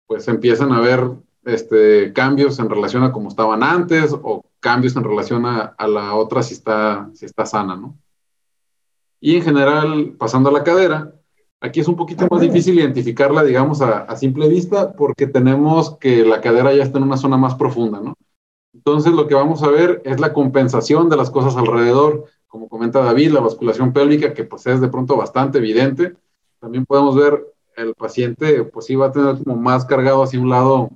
pues 0.06 0.28
empiezan 0.28 0.72
a 0.72 0.80
ver 0.80 1.10
este, 1.44 2.12
cambios 2.12 2.58
en 2.58 2.68
relación 2.68 3.02
a 3.02 3.12
cómo 3.12 3.28
estaban 3.28 3.62
antes 3.62 4.12
o 4.12 4.44
cambios 4.60 4.96
en 4.96 5.04
relación 5.04 5.46
a, 5.46 5.74
a, 5.76 5.88
la 5.88 6.14
otra 6.14 6.42
si 6.42 6.54
está, 6.54 7.08
si 7.14 7.24
está 7.24 7.44
sana, 7.44 7.76
¿no? 7.76 7.96
Y 9.20 9.36
en 9.36 9.42
general, 9.42 10.14
pasando 10.18 10.48
a 10.48 10.52
la 10.52 10.62
cadera, 10.62 11.12
aquí 11.60 11.80
es 11.80 11.88
un 11.88 11.96
poquito 11.96 12.26
más 12.30 12.40
difícil 12.40 12.78
identificarla, 12.78 13.42
digamos, 13.42 13.80
a, 13.80 14.02
a 14.02 14.16
simple 14.16 14.48
vista 14.48 14.92
porque 14.92 15.26
tenemos 15.26 15.96
que 15.98 16.24
la 16.24 16.40
cadera 16.40 16.72
ya 16.74 16.82
está 16.82 16.98
en 16.98 17.04
una 17.04 17.16
zona 17.16 17.36
más 17.36 17.54
profunda, 17.54 18.00
¿no? 18.00 18.14
Entonces, 18.74 19.12
lo 19.12 19.26
que 19.26 19.34
vamos 19.34 19.62
a 19.62 19.68
ver 19.68 20.02
es 20.04 20.20
la 20.20 20.32
compensación 20.32 21.08
de 21.08 21.16
las 21.16 21.30
cosas 21.30 21.56
alrededor, 21.56 22.26
como 22.46 22.68
comenta 22.68 23.00
David, 23.00 23.32
la 23.32 23.40
basculación 23.40 23.92
pélvica, 23.92 24.34
que 24.34 24.44
pues 24.44 24.66
es 24.66 24.80
de 24.80 24.88
pronto 24.88 25.16
bastante 25.16 25.58
evidente. 25.58 26.14
También 26.58 26.86
podemos 26.86 27.14
ver 27.16 27.46
el 27.76 27.94
paciente, 27.94 28.64
pues 28.64 28.86
sí 28.86 28.94
va 28.96 29.06
a 29.06 29.12
tener 29.12 29.42
como 29.42 29.56
más 29.56 29.84
cargado 29.84 30.22
hacia 30.22 30.40
un 30.40 30.48
lado 30.48 30.90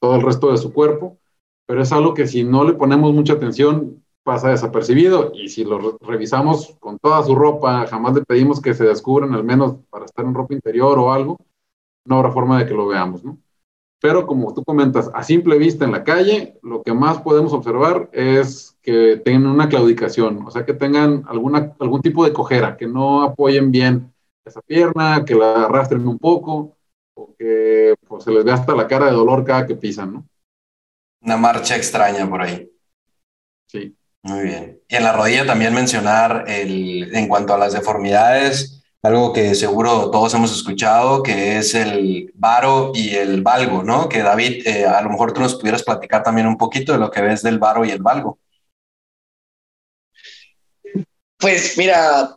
todo 0.00 0.16
el 0.16 0.22
resto 0.22 0.50
de 0.50 0.58
su 0.58 0.72
cuerpo, 0.72 1.18
pero 1.66 1.82
es 1.82 1.92
algo 1.92 2.14
que 2.14 2.26
si 2.26 2.44
no 2.44 2.64
le 2.64 2.74
ponemos 2.74 3.12
mucha 3.12 3.34
atención 3.34 4.02
pasa 4.22 4.50
desapercibido 4.50 5.32
y 5.34 5.48
si 5.48 5.64
lo 5.64 5.98
revisamos 6.00 6.76
con 6.78 6.98
toda 6.98 7.22
su 7.24 7.34
ropa, 7.34 7.86
jamás 7.86 8.14
le 8.14 8.22
pedimos 8.22 8.60
que 8.60 8.74
se 8.74 8.84
descubran 8.84 9.34
al 9.34 9.44
menos 9.44 9.76
para 9.90 10.04
estar 10.04 10.24
en 10.24 10.34
ropa 10.34 10.54
interior 10.54 10.98
o 10.98 11.12
algo, 11.12 11.38
no 12.04 12.16
habrá 12.16 12.30
forma 12.30 12.58
de 12.58 12.66
que 12.66 12.74
lo 12.74 12.86
veamos, 12.86 13.24
¿no? 13.24 13.38
Pero 14.02 14.26
como 14.26 14.52
tú 14.52 14.64
comentas, 14.64 15.08
a 15.14 15.22
simple 15.22 15.56
vista 15.58 15.84
en 15.84 15.92
la 15.92 16.02
calle, 16.02 16.58
lo 16.62 16.82
que 16.82 16.92
más 16.92 17.22
podemos 17.22 17.52
observar 17.52 18.10
es 18.12 18.76
que 18.82 19.22
tengan 19.24 19.46
una 19.46 19.68
claudicación, 19.68 20.44
o 20.44 20.50
sea, 20.50 20.66
que 20.66 20.74
tengan 20.74 21.22
alguna, 21.28 21.76
algún 21.78 22.02
tipo 22.02 22.24
de 22.24 22.32
cojera, 22.32 22.76
que 22.76 22.88
no 22.88 23.22
apoyen 23.22 23.70
bien 23.70 24.12
esa 24.44 24.60
pierna, 24.60 25.24
que 25.24 25.36
la 25.36 25.66
arrastren 25.66 26.08
un 26.08 26.18
poco, 26.18 26.76
o 27.14 27.32
que 27.38 27.94
pues, 28.08 28.24
se 28.24 28.32
les 28.32 28.42
ve 28.44 28.50
hasta 28.50 28.74
la 28.74 28.88
cara 28.88 29.06
de 29.06 29.12
dolor 29.12 29.44
cada 29.44 29.68
que 29.68 29.76
pisan, 29.76 30.14
¿no? 30.14 30.26
Una 31.20 31.36
marcha 31.36 31.76
extraña 31.76 32.28
por 32.28 32.42
ahí. 32.42 32.68
Sí. 33.68 33.96
Muy 34.24 34.42
bien. 34.42 34.80
Y 34.88 34.96
en 34.96 35.04
la 35.04 35.12
rodilla 35.12 35.46
también 35.46 35.74
mencionar 35.74 36.44
el, 36.48 37.14
en 37.14 37.28
cuanto 37.28 37.54
a 37.54 37.58
las 37.58 37.72
deformidades, 37.72 38.81
algo 39.02 39.32
que 39.32 39.54
seguro 39.54 40.10
todos 40.10 40.32
hemos 40.34 40.54
escuchado, 40.56 41.22
que 41.22 41.58
es 41.58 41.74
el 41.74 42.30
varo 42.34 42.92
y 42.94 43.16
el 43.16 43.42
valgo, 43.42 43.82
¿no? 43.82 44.08
Que 44.08 44.22
David, 44.22 44.66
eh, 44.66 44.86
a 44.86 45.02
lo 45.02 45.10
mejor 45.10 45.32
tú 45.32 45.40
nos 45.40 45.56
pudieras 45.56 45.82
platicar 45.82 46.22
también 46.22 46.46
un 46.46 46.56
poquito 46.56 46.92
de 46.92 46.98
lo 46.98 47.10
que 47.10 47.20
ves 47.20 47.42
del 47.42 47.58
varo 47.58 47.84
y 47.84 47.90
el 47.90 48.00
valgo. 48.00 48.38
Pues 51.36 51.76
mira, 51.76 52.36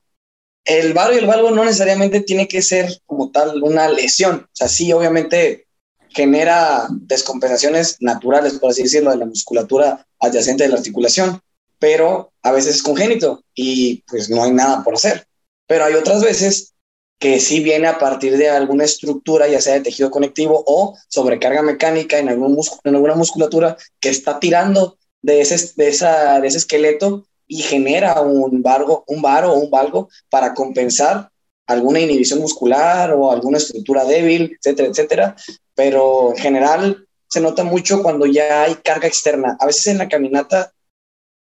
el 0.63 0.93
varo 0.93 1.13
y 1.13 1.17
el 1.17 1.27
valgo 1.27 1.51
no 1.51 1.63
necesariamente 1.63 2.22
tiene 2.22 2.48
que 2.48 2.63
ser 2.63 3.00
como 3.05 3.29
tal 3.29 3.62
una 3.62 3.88
lesión. 3.88 4.38
O 4.45 4.55
sea, 4.55 4.67
sí, 4.67 4.91
obviamente 4.91 5.67
genera 6.10 6.88
descompensaciones 6.89 7.98
naturales, 8.00 8.53
por 8.53 8.72
así 8.72 8.81
decirlo, 8.81 9.12
de 9.12 9.17
la 9.17 9.25
musculatura 9.25 10.07
adyacente 10.19 10.63
de 10.63 10.69
la 10.69 10.77
articulación, 10.77 11.41
pero 11.77 12.31
a 12.41 12.51
veces 12.51 12.77
es 12.77 12.84
congénito 12.84 13.43
y 13.53 14.01
pues 14.07 14.29
no 14.31 14.43
hay 14.43 14.51
nada 14.51 14.84
por 14.84 14.95
hacer. 14.95 15.27
Pero 15.67 15.86
hay 15.86 15.95
otras 15.95 16.24
veces 16.24 16.75
que 17.19 17.39
sí 17.39 17.62
viene 17.62 17.88
a 17.88 17.98
partir 17.98 18.38
de 18.38 18.50
alguna 18.50 18.84
estructura, 18.84 19.48
ya 19.48 19.62
sea 19.62 19.75
de 19.75 19.81
tejido 19.81 20.12
conectivo 20.12 20.63
o 20.67 20.98
sobrecarga 21.07 21.62
mecánica 21.62 22.19
en, 22.19 22.29
algún 22.29 22.60
en 22.84 22.95
alguna 22.95 23.15
musculatura 23.15 23.77
que 24.00 24.10
está 24.10 24.39
tirando 24.39 24.98
de 25.22 25.41
ese, 25.41 25.74
de, 25.75 25.88
esa, 25.88 26.39
de 26.39 26.48
ese 26.48 26.57
esqueleto 26.57 27.25
y 27.48 27.62
genera 27.62 28.22
un 28.22 28.62
vargo, 28.62 29.03
un 29.07 29.22
varo 29.22 29.53
o 29.53 29.60
un 29.60 29.72
valgo 29.72 30.10
para 30.29 30.53
compensar 30.53 31.29
alguna 31.67 32.00
inhibición 32.00 32.39
muscular 32.39 33.12
o 33.13 33.31
alguna 33.31 33.57
estructura 33.57 34.03
débil, 34.05 34.57
etcétera, 34.60 34.89
etcétera. 34.89 35.36
Pero 35.74 36.31
en 36.31 36.38
general 36.38 37.07
se 37.27 37.41
nota 37.41 37.63
mucho 37.63 38.03
cuando 38.03 38.25
ya 38.25 38.63
hay 38.63 38.75
carga 38.75 39.07
externa. 39.07 39.57
A 39.60 39.65
veces 39.65 39.88
en 39.88 39.98
la 39.98 40.10
caminata 40.10 40.74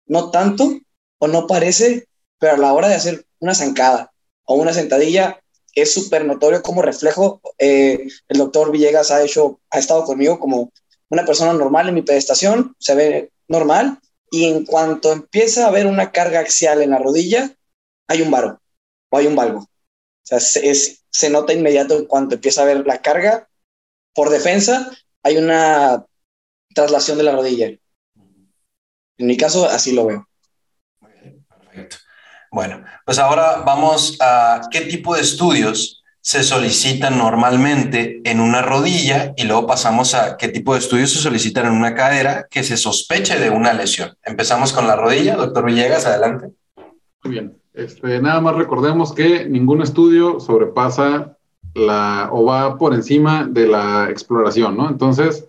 no 0.06 0.32
tanto 0.32 0.80
o 1.18 1.27
no 1.27 1.48
parece, 1.48 2.08
pero 2.39 2.53
a 2.53 2.58
la 2.58 2.74
hora 2.74 2.88
de 2.88 2.96
hacer 2.96 3.25
una 3.39 3.56
zancada 3.56 4.12
o 4.46 4.56
una 4.56 4.74
sentadilla, 4.74 5.40
es 5.76 5.94
súper 5.94 6.26
notorio 6.26 6.62
como 6.62 6.82
reflejo. 6.82 7.42
Eh, 7.58 8.08
el 8.28 8.38
doctor 8.38 8.72
Villegas 8.72 9.12
ha 9.12 9.24
hecho, 9.24 9.60
ha 9.70 9.80
estado 9.80 10.04
conmigo 10.04 10.40
como 10.40 10.72
una 11.10 11.26
persona 11.26 11.54
normal 11.54 11.90
en 11.90 11.96
mi 11.96 12.02
pedestación, 12.02 12.76
se 12.80 12.96
ve 12.96 13.32
normal, 13.48 14.00
y 14.32 14.46
en 14.46 14.66
cuanto 14.66 15.12
empieza 15.12 15.66
a 15.66 15.68
haber 15.68 15.86
una 15.86 16.12
carga 16.12 16.40
axial 16.40 16.82
en 16.82 16.90
la 16.90 16.98
rodilla, 16.98 17.56
hay 18.08 18.22
un 18.22 18.32
varo 18.32 18.60
o 19.10 19.18
hay 19.18 19.28
un 19.28 19.36
valgo. 19.36 19.60
O 19.60 20.26
sea, 20.26 20.40
se, 20.40 20.74
se 20.74 21.30
nota 21.30 21.54
inmediato 21.54 21.98
en 21.98 22.06
cuanto 22.06 22.36
empieza 22.36 22.64
a 22.64 22.66
ver 22.66 22.86
la 22.88 23.02
carga. 23.02 23.48
Por 24.16 24.30
defensa, 24.30 24.92
hay 25.22 25.38
una 25.38 26.06
traslación 26.74 27.18
de 27.18 27.24
la 27.24 27.34
rodilla. 27.34 27.68
En 29.18 29.28
mi 29.28 29.38
caso, 29.38 29.66
así 29.66 29.92
lo 29.92 30.08
veo. 30.08 30.28
Bueno, 32.54 32.84
pues 33.04 33.18
ahora 33.18 33.64
vamos 33.66 34.16
a 34.22 34.62
qué 34.70 34.82
tipo 34.82 35.16
de 35.16 35.22
estudios 35.22 36.04
se 36.22 36.44
solicitan 36.44 37.18
normalmente 37.18 38.22
en 38.24 38.40
una 38.40 38.62
rodilla 38.62 39.34
y 39.36 39.46
luego 39.46 39.66
pasamos 39.66 40.14
a 40.14 40.38
qué 40.38 40.50
tipo 40.50 40.74
de 40.74 40.80
estudios 40.80 41.10
se 41.12 41.18
solicitan 41.18 41.66
en 41.66 41.72
una 41.74 41.96
cadera 41.96 42.46
que 42.52 42.62
se 42.62 42.78
sospeche 42.78 43.40
de 43.40 43.50
una 43.50 43.74
lesión. 43.74 44.16
Empezamos 44.24 44.72
con 44.72 44.86
la 44.86 44.96
rodilla, 44.96 45.36
doctor 45.36 45.66
Villegas, 45.66 46.06
adelante. 46.06 46.52
Muy 47.24 47.34
bien. 47.34 47.58
Este, 47.74 48.22
nada 48.22 48.40
más 48.40 48.56
recordemos 48.56 49.14
que 49.14 49.50
ningún 49.50 49.82
estudio 49.82 50.40
sobrepasa 50.40 51.36
la 51.74 52.30
o 52.32 52.46
va 52.46 52.78
por 52.78 52.94
encima 52.94 53.48
de 53.50 53.66
la 53.66 54.12
exploración, 54.12 54.78
¿no? 54.78 54.90
Entonces, 54.90 55.48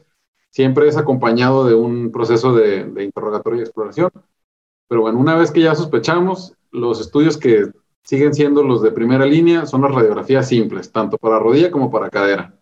siempre 0.49 0.89
es 0.89 0.97
acompañado 0.97 1.67
de 1.67 1.75
un 1.75 2.11
proceso 2.11 2.55
de, 2.55 2.85
de 2.85 3.05
interrogatorio 3.05 3.61
y 3.61 3.63
exploración. 3.63 4.11
Pero 4.89 5.03
bueno, 5.03 5.19
una 5.19 5.37
vez 5.37 5.51
que 5.51 5.63
ya 5.63 5.75
sospechamos, 5.75 6.55
los 6.71 7.01
estudios 7.01 7.37
que 7.37 7.71
siguen 8.03 8.35
siendo 8.35 8.63
los 8.63 8.83
de 8.83 8.91
primera 8.91 9.25
línea 9.25 9.67
son 9.67 9.83
las 9.83 9.93
radiografías 9.93 10.49
simples, 10.49 10.93
tanto 10.93 11.17
para 11.19 11.39
rodilla 11.39 11.71
como 11.71 11.91
para 11.91 12.11
cadera. 12.11 12.55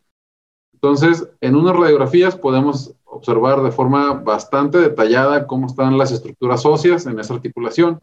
Entonces, 0.72 1.28
en 1.40 1.56
unas 1.56 1.76
radiografías 1.76 2.36
podemos 2.36 2.94
observar 3.04 3.62
de 3.62 3.70
forma 3.70 4.14
bastante 4.14 4.78
detallada 4.78 5.46
cómo 5.46 5.66
están 5.66 5.98
las 5.98 6.10
estructuras 6.10 6.66
óseas 6.66 7.06
en 7.06 7.18
esa 7.18 7.34
articulación. 7.34 8.00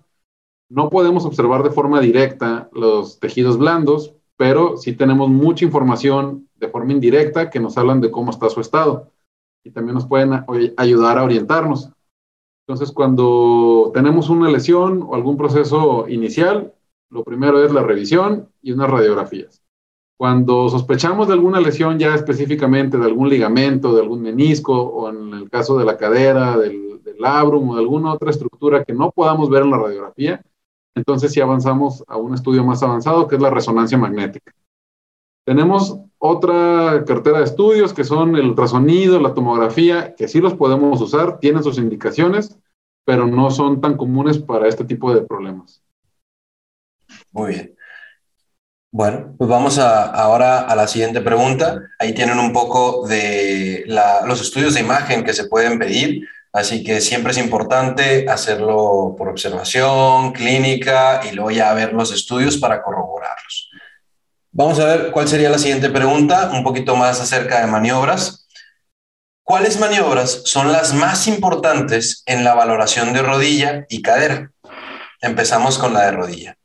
No 0.69 0.89
podemos 0.89 1.25
observar 1.25 1.63
de 1.63 1.71
forma 1.71 1.99
directa 1.99 2.69
los 2.71 3.19
tejidos 3.19 3.57
blandos, 3.57 4.13
pero 4.37 4.77
sí 4.77 4.93
tenemos 4.93 5.29
mucha 5.29 5.65
información 5.65 6.47
de 6.55 6.69
forma 6.69 6.93
indirecta 6.93 7.49
que 7.49 7.59
nos 7.59 7.77
hablan 7.77 7.99
de 8.01 8.11
cómo 8.11 8.31
está 8.31 8.49
su 8.49 8.61
estado 8.61 9.11
y 9.63 9.71
también 9.71 9.95
nos 9.95 10.05
pueden 10.05 10.45
ayudar 10.77 11.17
a 11.17 11.23
orientarnos. 11.23 11.91
Entonces, 12.69 12.91
cuando 12.91 13.89
tenemos 13.95 14.29
una 14.29 14.47
lesión 14.47 15.01
o 15.01 15.15
algún 15.15 15.37
proceso 15.37 16.07
inicial, 16.07 16.71
lo 17.09 17.23
primero 17.23 17.65
es 17.65 17.73
la 17.73 17.81
revisión 17.81 18.47
y 18.61 18.73
unas 18.73 18.91
radiografías. 18.91 19.63
Cuando 20.15 20.69
sospechamos 20.69 21.27
de 21.27 21.33
alguna 21.33 21.61
lesión 21.61 21.97
ya 21.97 22.13
específicamente 22.13 22.99
de 22.99 23.05
algún 23.05 23.27
ligamento, 23.27 23.95
de 23.95 24.03
algún 24.03 24.21
menisco, 24.21 24.79
o 24.83 25.09
en 25.09 25.33
el 25.33 25.49
caso 25.49 25.79
de 25.79 25.85
la 25.85 25.97
cadera, 25.97 26.59
del, 26.59 27.01
labrum 27.17 27.69
o 27.69 27.73
de 27.73 27.81
alguna 27.81 28.13
otra 28.13 28.29
estructura 28.29 28.83
que 28.83 28.93
no 28.93 29.09
podamos 29.09 29.49
ver 29.49 29.63
en 29.63 29.71
la 29.71 29.77
radiografía, 29.79 30.45
entonces 30.93 31.33
sí 31.33 31.41
avanzamos 31.41 32.03
a 32.07 32.17
un 32.17 32.35
estudio 32.35 32.63
más 32.63 32.83
avanzado 32.83 33.27
que 33.27 33.37
es 33.37 33.41
la 33.41 33.49
resonancia 33.49 33.97
magnética. 33.97 34.53
Tenemos 35.49 35.97
otra 36.19 37.03
cartera 37.07 37.39
de 37.39 37.45
estudios 37.45 37.91
que 37.91 38.03
son 38.03 38.35
el 38.35 38.49
ultrasonido, 38.49 39.19
la 39.19 39.33
tomografía, 39.33 40.13
que 40.13 40.27
sí 40.27 40.39
los 40.41 40.53
podemos 40.53 41.01
usar, 41.01 41.39
tienen 41.39 41.63
sus 41.63 41.79
indicaciones, 41.79 42.55
pero 43.03 43.25
no 43.25 43.49
son 43.49 43.81
tan 43.81 43.97
comunes 43.97 44.37
para 44.37 44.67
este 44.67 44.83
tipo 44.83 45.11
de 45.11 45.23
problemas. 45.23 45.81
Muy 47.31 47.53
bien. 47.53 47.75
Bueno, 48.91 49.33
pues 49.39 49.49
vamos 49.49 49.79
a, 49.79 50.11
ahora 50.11 50.59
a 50.59 50.75
la 50.75 50.87
siguiente 50.87 51.19
pregunta. 51.19 51.81
Ahí 51.97 52.13
tienen 52.13 52.37
un 52.37 52.53
poco 52.53 53.07
de 53.07 53.85
los 54.27 54.41
estudios 54.41 54.75
de 54.75 54.81
imagen 54.81 55.23
que 55.23 55.33
se 55.33 55.47
pueden 55.47 55.79
pedir, 55.79 56.27
así 56.53 56.83
que 56.83 57.01
siempre 57.01 57.31
es 57.31 57.39
importante 57.39 58.29
hacerlo 58.29 59.15
por 59.17 59.29
observación 59.29 60.31
clínica 60.31 61.21
y 61.27 61.33
luego 61.33 61.49
ya 61.49 61.73
ver 61.73 61.93
los 61.93 62.13
estudios 62.13 62.55
para 62.57 62.83
corroborarlos. 62.83 63.58
Vamos 64.59 64.77
a 64.81 64.87
ver 64.87 65.11
cuál 65.11 65.25
sería 65.25 65.49
la 65.49 65.57
siguiente 65.57 65.89
pregunta, 65.89 66.51
un 66.53 66.65
poquito 66.65 66.93
más 66.97 67.21
acerca 67.21 67.61
de 67.61 67.71
maniobras. 67.71 68.45
¿Cuáles 69.41 69.79
maniobras 69.79 70.41
son 70.43 70.69
las 70.69 70.93
más 70.93 71.29
importantes 71.29 72.23
en 72.25 72.43
la 72.43 72.55
valoración 72.55 73.13
de 73.13 73.21
rodilla 73.21 73.85
y 73.87 74.01
cadera? 74.01 74.51
Empezamos 75.21 75.77
con 75.77 75.93
la 75.93 76.07
de 76.07 76.11
rodilla. 76.11 76.57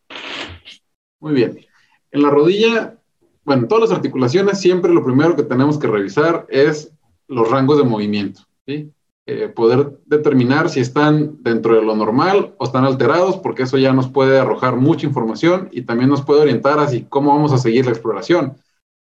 Muy 1.21 1.35
bien. 1.35 1.65
En 2.11 2.23
la 2.23 2.31
rodilla, 2.31 2.97
bueno, 3.45 3.63
en 3.63 3.69
todas 3.69 3.89
las 3.89 3.97
articulaciones 3.97 4.61
siempre 4.61 4.93
lo 4.93 5.05
primero 5.05 5.37
que 5.37 5.45
tenemos 5.45 5.79
que 5.79 5.87
revisar 5.87 6.47
es 6.49 6.91
los 7.29 7.49
rangos 7.49 7.79
de 7.79 7.85
movimiento. 7.85 8.41
¿sí? 8.67 8.93
Eh, 9.27 9.49
poder 9.49 10.01
determinar 10.05 10.69
si 10.69 10.81
están 10.81 11.43
dentro 11.43 11.77
de 11.77 11.83
lo 11.83 11.97
normal 11.97 12.55
o 12.59 12.65
están 12.65 12.85
alterados, 12.85 13.39
porque 13.39 13.63
eso 13.63 13.79
ya 13.79 13.95
nos 13.95 14.09
puede 14.09 14.39
arrojar 14.39 14.77
mucha 14.77 15.07
información 15.07 15.71
y 15.73 15.83
también 15.83 16.11
nos 16.11 16.21
puede 16.21 16.43
orientar 16.43 16.79
así 16.79 17.07
cómo 17.09 17.33
vamos 17.33 17.51
a 17.51 17.57
seguir 17.57 17.87
la 17.87 17.93
exploración. 17.93 18.57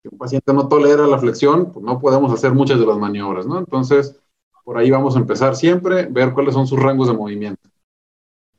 Si 0.04 0.10
un 0.12 0.18
paciente 0.18 0.54
no 0.54 0.68
tolera 0.68 1.08
la 1.08 1.20
flexión, 1.20 1.72
pues 1.72 1.86
no 1.86 2.00
podemos 2.00 2.34
hacer 2.34 2.54
muchas 2.54 2.80
de 2.82 2.86
las 2.86 2.98
maniobras, 2.98 3.46
¿no? 3.46 3.60
Entonces, 3.60 4.20
por 4.66 4.78
ahí 4.78 4.92
vamos 4.92 5.16
a 5.16 5.20
empezar 5.20 5.56
siempre, 5.56 6.06
ver 6.12 6.34
cuáles 6.34 6.54
son 6.54 6.68
sus 6.68 6.80
rangos 6.80 7.08
de 7.08 7.14
movimiento. 7.14 7.70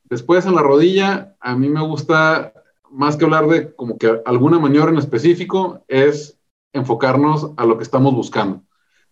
Después 0.05 0.47
en 0.47 0.55
la 0.55 0.63
rodilla, 0.63 1.37
a 1.41 1.55
mí 1.57 1.69
me 1.69 1.87
gusta, 1.87 2.55
más 2.91 3.19
que 3.19 3.27
hablar 3.27 3.47
de 3.49 3.75
como 3.75 3.99
que 3.99 4.21
alguna 4.25 4.59
maniobra 4.59 4.93
en 4.93 4.99
específico, 4.99 5.85
es 5.89 6.41
enfocarnos 6.73 7.51
a 7.59 7.67
lo 7.67 7.77
que 7.77 7.85
estamos 7.85 8.15
buscando. 8.15 8.63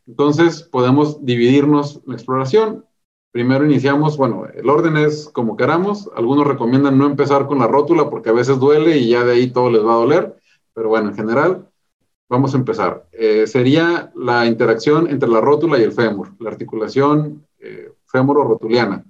Entonces, 0.09 0.63
podemos 0.63 1.25
dividirnos 1.25 2.01
la 2.07 2.15
exploración. 2.15 2.87
Primero 3.31 3.67
iniciamos, 3.67 4.17
bueno, 4.17 4.47
el 4.47 4.69
orden 4.71 4.97
es 4.97 5.29
como 5.29 5.57
queramos. 5.57 6.11
Algunos 6.17 6.47
recomiendan 6.47 6.97
no 6.97 7.05
empezar 7.05 7.47
con 7.47 7.59
la 7.59 7.67
rótula 7.67 8.09
porque 8.09 8.31
a 8.31 8.33
veces 8.33 8.59
duele 8.59 8.97
y 8.97 9.11
ya 9.11 9.23
de 9.23 9.35
ahí 9.35 9.51
todo 9.51 9.71
les 9.71 9.85
va 9.85 9.93
a 9.93 9.97
doler. 9.97 10.35
Pero 10.73 10.89
bueno, 10.89 11.11
en 11.11 11.15
general, 11.15 11.69
vamos 12.27 12.55
a 12.55 12.57
empezar. 12.57 13.07
Eh, 13.13 13.47
sería 13.47 14.11
la 14.17 14.47
interacción 14.47 15.11
entre 15.11 15.29
la 15.29 15.43
rótula 15.43 15.79
y 15.79 15.83
el 15.83 15.93
fémur, 15.93 16.31
la 16.41 16.49
articulación 16.49 17.47
eh, 17.59 17.93
fémuro-rotuliana. 18.07 19.05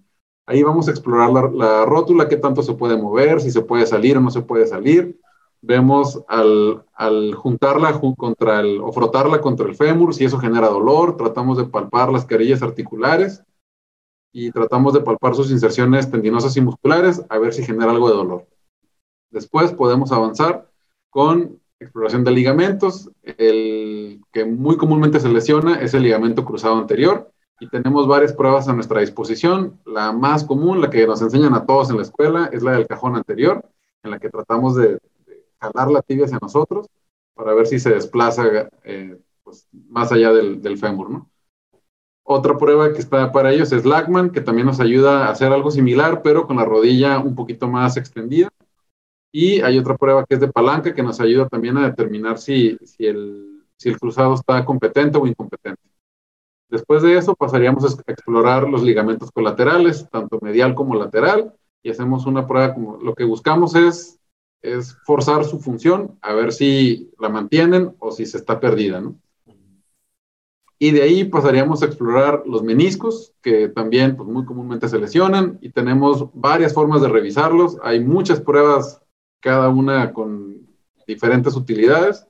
Ahí 0.46 0.64
vamos 0.64 0.88
a 0.88 0.90
explorar 0.90 1.30
la, 1.30 1.42
la, 1.42 1.84
rótula, 1.84 2.28
qué 2.28 2.38
tanto 2.38 2.62
se 2.62 2.74
puede 2.74 2.96
mover, 2.96 3.40
si 3.40 3.52
se 3.52 3.60
puede 3.60 3.86
salir 3.86 4.18
o 4.18 4.20
no 4.20 4.30
se 4.30 4.42
puede 4.42 4.66
salir 4.66 5.20
vemos 5.60 6.22
al, 6.28 6.84
al, 6.94 7.34
juntarla 7.34 8.00
contra 8.16 8.60
el, 8.60 8.80
o 8.80 8.92
frotarla 8.92 9.40
contra 9.40 9.66
el 9.66 9.74
fémur, 9.74 10.14
si 10.14 10.24
eso 10.24 10.38
genera 10.38 10.68
dolor, 10.68 11.16
tratamos 11.16 11.58
de 11.58 11.64
palpar 11.64 12.12
las 12.12 12.24
carillas 12.24 12.62
articulares 12.62 13.42
y 14.32 14.50
tratamos 14.50 14.94
de 14.94 15.00
palpar 15.00 15.34
sus 15.34 15.50
inserciones 15.50 16.10
tendinosas 16.10 16.56
y 16.56 16.60
musculares 16.60 17.24
a 17.28 17.38
ver 17.38 17.52
si 17.52 17.64
genera 17.64 17.90
algo 17.90 18.08
de 18.08 18.16
dolor. 18.16 18.46
Después 19.30 19.72
podemos 19.72 20.12
avanzar 20.12 20.70
con 21.10 21.60
exploración 21.80 22.24
de 22.24 22.30
ligamentos. 22.30 23.10
El 23.22 24.20
que 24.32 24.44
muy 24.44 24.76
comúnmente 24.76 25.20
se 25.20 25.28
lesiona 25.28 25.80
es 25.80 25.94
el 25.94 26.02
ligamento 26.02 26.44
cruzado 26.44 26.76
anterior 26.76 27.30
y 27.60 27.68
tenemos 27.68 28.06
varias 28.06 28.32
pruebas 28.32 28.68
a 28.68 28.72
nuestra 28.72 29.00
disposición. 29.00 29.80
La 29.84 30.12
más 30.12 30.44
común, 30.44 30.80
la 30.80 30.90
que 30.90 31.06
nos 31.06 31.22
enseñan 31.22 31.54
a 31.54 31.66
todos 31.66 31.90
en 31.90 31.96
la 31.96 32.02
escuela, 32.02 32.50
es 32.52 32.62
la 32.62 32.72
del 32.72 32.86
cajón 32.86 33.16
anterior, 33.16 33.64
en 34.02 34.10
la 34.10 34.18
que 34.18 34.30
tratamos 34.30 34.76
de 34.76 34.98
jalar 35.60 35.90
la 35.90 36.02
tibia 36.02 36.24
hacia 36.24 36.38
nosotros 36.40 36.86
para 37.34 37.54
ver 37.54 37.66
si 37.66 37.78
se 37.78 37.90
desplaza 37.90 38.68
eh, 38.84 39.18
pues, 39.42 39.68
más 39.88 40.12
allá 40.12 40.32
del, 40.32 40.60
del 40.60 40.78
fémur, 40.78 41.10
¿no? 41.10 41.30
Otra 42.30 42.58
prueba 42.58 42.92
que 42.92 42.98
está 42.98 43.32
para 43.32 43.52
ellos 43.54 43.72
es 43.72 43.86
Lackman, 43.86 44.30
que 44.30 44.42
también 44.42 44.66
nos 44.66 44.80
ayuda 44.80 45.26
a 45.26 45.30
hacer 45.30 45.50
algo 45.50 45.70
similar, 45.70 46.20
pero 46.20 46.46
con 46.46 46.56
la 46.56 46.64
rodilla 46.66 47.18
un 47.20 47.34
poquito 47.34 47.68
más 47.68 47.96
extendida. 47.96 48.50
Y 49.32 49.62
hay 49.62 49.78
otra 49.78 49.96
prueba 49.96 50.26
que 50.26 50.34
es 50.34 50.40
de 50.40 50.52
palanca, 50.52 50.94
que 50.94 51.02
nos 51.02 51.20
ayuda 51.20 51.48
también 51.48 51.78
a 51.78 51.86
determinar 51.86 52.38
si, 52.38 52.76
si, 52.84 53.06
el, 53.06 53.64
si 53.78 53.88
el 53.88 53.98
cruzado 53.98 54.34
está 54.34 54.62
competente 54.66 55.16
o 55.16 55.26
incompetente. 55.26 55.80
Después 56.68 57.02
de 57.02 57.16
eso 57.16 57.34
pasaríamos 57.34 57.84
a 57.84 58.12
explorar 58.12 58.68
los 58.68 58.82
ligamentos 58.82 59.30
colaterales, 59.30 60.06
tanto 60.10 60.38
medial 60.42 60.74
como 60.74 60.96
lateral, 60.96 61.54
y 61.82 61.88
hacemos 61.88 62.26
una 62.26 62.46
prueba 62.46 62.74
como 62.74 62.98
lo 62.98 63.14
que 63.14 63.24
buscamos 63.24 63.74
es 63.74 64.17
es 64.62 64.96
forzar 65.04 65.44
su 65.44 65.60
función 65.60 66.18
a 66.20 66.34
ver 66.34 66.52
si 66.52 67.10
la 67.18 67.28
mantienen 67.28 67.94
o 67.98 68.10
si 68.10 68.26
se 68.26 68.38
está 68.38 68.60
perdida, 68.60 69.00
¿no? 69.00 69.16
Y 70.80 70.92
de 70.92 71.02
ahí 71.02 71.24
pasaríamos 71.24 71.82
a 71.82 71.86
explorar 71.86 72.44
los 72.46 72.62
meniscos, 72.62 73.34
que 73.42 73.68
también 73.68 74.16
pues, 74.16 74.28
muy 74.28 74.44
comúnmente 74.44 74.88
se 74.88 74.98
lesionan, 74.98 75.58
y 75.60 75.70
tenemos 75.70 76.28
varias 76.34 76.72
formas 76.72 77.02
de 77.02 77.08
revisarlos. 77.08 77.78
Hay 77.82 77.98
muchas 77.98 78.40
pruebas, 78.40 79.02
cada 79.40 79.68
una 79.70 80.12
con 80.12 80.68
diferentes 81.06 81.56
utilidades, 81.56 82.26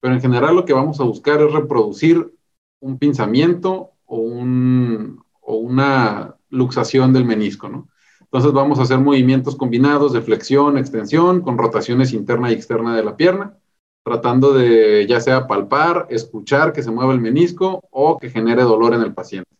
pero 0.00 0.14
en 0.14 0.20
general 0.20 0.56
lo 0.56 0.64
que 0.64 0.72
vamos 0.72 0.98
a 1.00 1.04
buscar 1.04 1.42
es 1.42 1.52
reproducir 1.52 2.34
un 2.80 2.98
pinzamiento 2.98 3.90
o, 4.06 4.16
un, 4.16 5.22
o 5.42 5.56
una 5.56 6.36
luxación 6.48 7.12
del 7.12 7.26
menisco, 7.26 7.68
¿no? 7.68 7.88
Entonces 8.32 8.52
vamos 8.52 8.78
a 8.78 8.82
hacer 8.82 8.98
movimientos 8.98 9.56
combinados 9.56 10.12
de 10.12 10.22
flexión, 10.22 10.78
extensión, 10.78 11.40
con 11.40 11.58
rotaciones 11.58 12.12
interna 12.12 12.50
y 12.50 12.54
externa 12.54 12.94
de 12.94 13.02
la 13.02 13.16
pierna, 13.16 13.58
tratando 14.04 14.52
de 14.52 15.04
ya 15.08 15.20
sea 15.20 15.48
palpar, 15.48 16.06
escuchar 16.10 16.72
que 16.72 16.84
se 16.84 16.92
mueva 16.92 17.12
el 17.12 17.20
menisco 17.20 17.82
o 17.90 18.18
que 18.18 18.30
genere 18.30 18.62
dolor 18.62 18.94
en 18.94 19.02
el 19.02 19.14
paciente. 19.14 19.50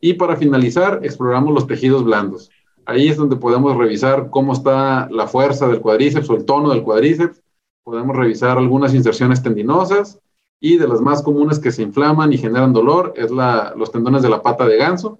Y 0.00 0.14
para 0.14 0.36
finalizar, 0.36 1.00
exploramos 1.02 1.52
los 1.52 1.66
tejidos 1.66 2.02
blandos. 2.02 2.50
Ahí 2.86 3.08
es 3.08 3.18
donde 3.18 3.36
podemos 3.36 3.76
revisar 3.76 4.30
cómo 4.30 4.54
está 4.54 5.08
la 5.10 5.26
fuerza 5.26 5.68
del 5.68 5.82
cuadríceps 5.82 6.30
o 6.30 6.36
el 6.36 6.46
tono 6.46 6.70
del 6.70 6.82
cuadríceps. 6.82 7.42
Podemos 7.84 8.16
revisar 8.16 8.56
algunas 8.56 8.94
inserciones 8.94 9.42
tendinosas 9.42 10.18
y 10.60 10.78
de 10.78 10.88
las 10.88 11.02
más 11.02 11.22
comunes 11.22 11.58
que 11.58 11.72
se 11.72 11.82
inflaman 11.82 12.32
y 12.32 12.38
generan 12.38 12.72
dolor 12.72 13.12
es 13.16 13.30
la, 13.30 13.74
los 13.76 13.92
tendones 13.92 14.22
de 14.22 14.30
la 14.30 14.42
pata 14.42 14.66
de 14.66 14.78
ganso, 14.78 15.18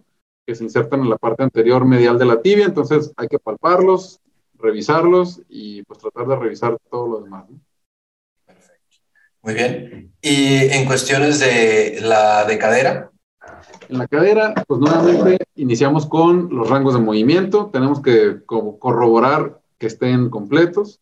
que 0.50 0.56
se 0.56 0.64
insertan 0.64 1.02
en 1.02 1.10
la 1.10 1.16
parte 1.16 1.44
anterior 1.44 1.84
medial 1.84 2.18
de 2.18 2.24
la 2.24 2.42
tibia, 2.42 2.64
entonces 2.64 3.12
hay 3.16 3.28
que 3.28 3.38
palparlos, 3.38 4.18
revisarlos 4.58 5.40
y 5.48 5.84
pues 5.84 6.00
tratar 6.00 6.26
de 6.26 6.34
revisar 6.34 6.76
todo 6.90 7.06
lo 7.06 7.20
demás. 7.20 7.44
Perfecto. 8.44 8.96
Muy 9.42 9.54
bien. 9.54 10.12
¿Y 10.20 10.56
en 10.72 10.86
cuestiones 10.86 11.38
de 11.38 12.00
la 12.02 12.44
de 12.46 12.58
cadera? 12.58 13.12
En 13.88 13.98
la 13.98 14.08
cadera, 14.08 14.52
pues 14.66 14.80
nuevamente 14.80 15.38
iniciamos 15.54 16.06
con 16.06 16.48
los 16.50 16.68
rangos 16.68 16.94
de 16.94 17.00
movimiento, 17.00 17.70
tenemos 17.72 18.02
que 18.02 18.40
corroborar 18.44 19.60
que 19.78 19.86
estén 19.86 20.30
completos, 20.30 20.98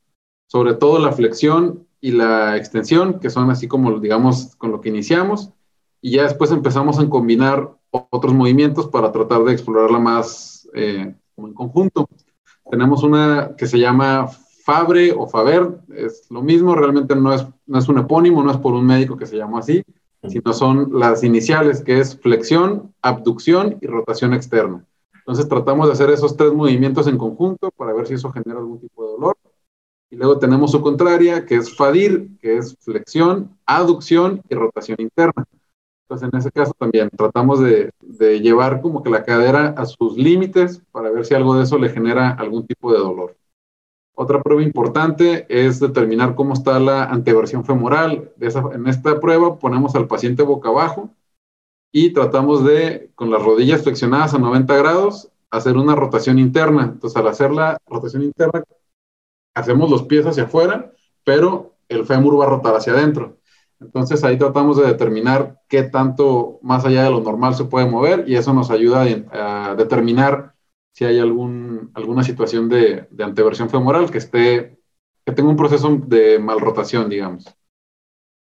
sobre 0.47 0.75
todo 0.75 0.99
la 0.99 1.13
flexión 1.13 1.87
y 2.03 2.11
la 2.11 2.59
extensión, 2.59 3.19
que 3.19 3.31
son 3.31 3.51
así 3.51 3.67
como, 3.67 3.99
digamos, 3.99 4.57
con 4.57 4.73
lo 4.73 4.83
que 4.83 4.91
iniciamos, 4.91 5.55
y 6.01 6.13
ya 6.13 6.25
después 6.25 6.51
empezamos 6.51 6.99
a 6.99 7.09
combinar 7.09 7.71
otros 7.91 8.35
movimientos 8.35 8.89
para 8.89 9.13
tratar 9.13 9.45
de 9.45 9.53
explorarla 9.53 9.99
más 9.99 10.69
eh, 10.75 11.15
como 11.35 11.49
en 11.49 11.55
conjunto. 11.55 12.09
Tenemos 12.71 13.03
una 13.03 13.55
que 13.57 13.67
se 13.67 13.79
llama 13.79 14.29
Fabre 14.65 15.13
o 15.13 15.27
Faber, 15.27 15.81
es 15.97 16.27
lo 16.31 16.43
mismo, 16.43 16.75
realmente 16.75 17.17
no 17.17 17.33
es, 17.33 17.47
no 17.67 17.79
es 17.79 17.89
un 17.89 17.99
epónimo, 17.99 18.43
no 18.43 18.51
es 18.51 18.59
por 18.59 18.75
un 18.75 18.85
médico 18.85 19.17
que 19.17 19.27
se 19.27 19.37
llama 19.37 19.61
así, 19.61 19.83
sino 20.29 20.53
son 20.53 20.91
las 20.99 21.25
iniciales, 21.25 21.83
que 21.83 22.01
es 22.01 22.19
flexión, 22.21 22.95
abducción 23.01 23.79
y 23.81 23.87
rotación 23.87 24.35
externa. 24.35 24.85
Entonces 25.15 25.49
tratamos 25.49 25.87
de 25.87 25.93
hacer 25.93 26.11
esos 26.11 26.37
tres 26.37 26.53
movimientos 26.53 27.07
en 27.07 27.19
conjunto 27.19 27.71
para 27.71 27.93
ver 27.93 28.07
si 28.07 28.15
eso 28.15 28.31
genera 28.31 28.59
algún 28.59 28.81
tipo 28.81 29.05
de 29.05 29.13
dolor. 29.13 29.37
Y 30.11 30.17
luego 30.17 30.39
tenemos 30.39 30.71
su 30.71 30.81
contraria, 30.81 31.45
que 31.45 31.57
es 31.57 31.77
FADIR, 31.77 32.39
que 32.41 32.57
es 32.57 32.77
flexión, 32.81 33.57
aducción 33.67 34.43
y 34.49 34.55
rotación 34.55 34.97
interna. 35.01 35.45
Entonces, 36.09 36.31
en 36.33 36.39
ese 36.39 36.51
caso 36.51 36.73
también 36.79 37.11
tratamos 37.11 37.61
de, 37.61 37.93
llevar 38.41 38.81
como 38.81 39.03
que 39.03 39.11
la 39.11 39.25
cadera 39.25 39.75
a 39.77 39.85
sus 39.85 40.17
límites 40.17 40.81
para 40.91 41.11
ver 41.11 41.27
si 41.27 41.35
algo 41.35 41.55
de 41.55 41.65
eso 41.65 41.77
le 41.77 41.91
genera 41.91 42.31
algún 42.31 42.67
tipo 42.67 42.91
de 42.91 42.99
dolor. 42.99 43.37
Otra 44.15 44.43
prueba 44.43 44.63
importante 44.63 45.45
es 45.51 45.81
determinar 45.81 46.35
cómo 46.35 46.55
está 46.55 46.81
la 46.81 47.05
anteversión 47.05 47.63
femoral. 47.63 48.33
En 48.41 48.87
esta 48.87 49.21
prueba 49.21 49.59
ponemos 49.59 49.95
al 49.97 50.07
paciente 50.07 50.43
boca 50.43 50.71
abajo 50.71 51.11
y 51.93 52.15
tratamos 52.15 52.65
de, 52.65 53.11
con 53.15 53.31
las 53.31 53.43
rodillas 53.43 53.83
flexionadas 53.83 54.33
a 54.33 54.39
90 54.39 54.77
grados, 54.79 55.31
hacer 55.51 55.77
una 55.77 55.95
rotación 55.95 56.39
interna. 56.39 56.85
Entonces, 56.85 57.19
al 57.19 57.29
hacer 57.29 57.51
la 57.51 57.77
rotación 57.87 58.23
interna, 58.23 58.65
hacemos 59.55 59.91
los 59.91 60.05
pies 60.05 60.25
hacia 60.25 60.45
afuera, 60.45 60.91
pero 61.23 61.75
el 61.91 62.07
fémur 62.07 62.41
va 62.41 62.47
a 62.47 62.49
rotar 62.49 62.75
hacia 62.77 62.95
adentro. 62.95 63.38
Entonces 63.81 64.25
ahí 64.25 64.37
tratamos 64.37 64.77
de 64.77 64.87
determinar 64.87 65.61
qué 65.69 65.85
tanto 65.85 66.59
más 66.63 66.85
allá 66.85 67.05
de 67.05 67.11
lo 67.11 67.21
normal 67.21 67.55
se 67.55 67.65
puede 67.65 67.87
mover 67.87 68.25
y 68.27 68.35
eso 68.35 68.53
nos 68.53 68.71
ayuda 68.71 69.07
a, 69.33 69.75
determinar 69.77 70.55
si 70.93 71.05
hay 71.05 71.21
algún, 71.21 71.91
alguna 71.95 72.25
situación 72.25 72.69
de, 72.69 73.07
de, 73.11 73.25
anteversión 73.25 73.71
femoral 73.71 74.11
que 74.11 74.19
esté, 74.19 74.79
que 75.25 75.33
tenga 75.33 75.49
un 75.49 75.57
proceso 75.57 75.97
de 76.07 76.41
malrotación, 76.41 77.09
digamos. 77.09 77.45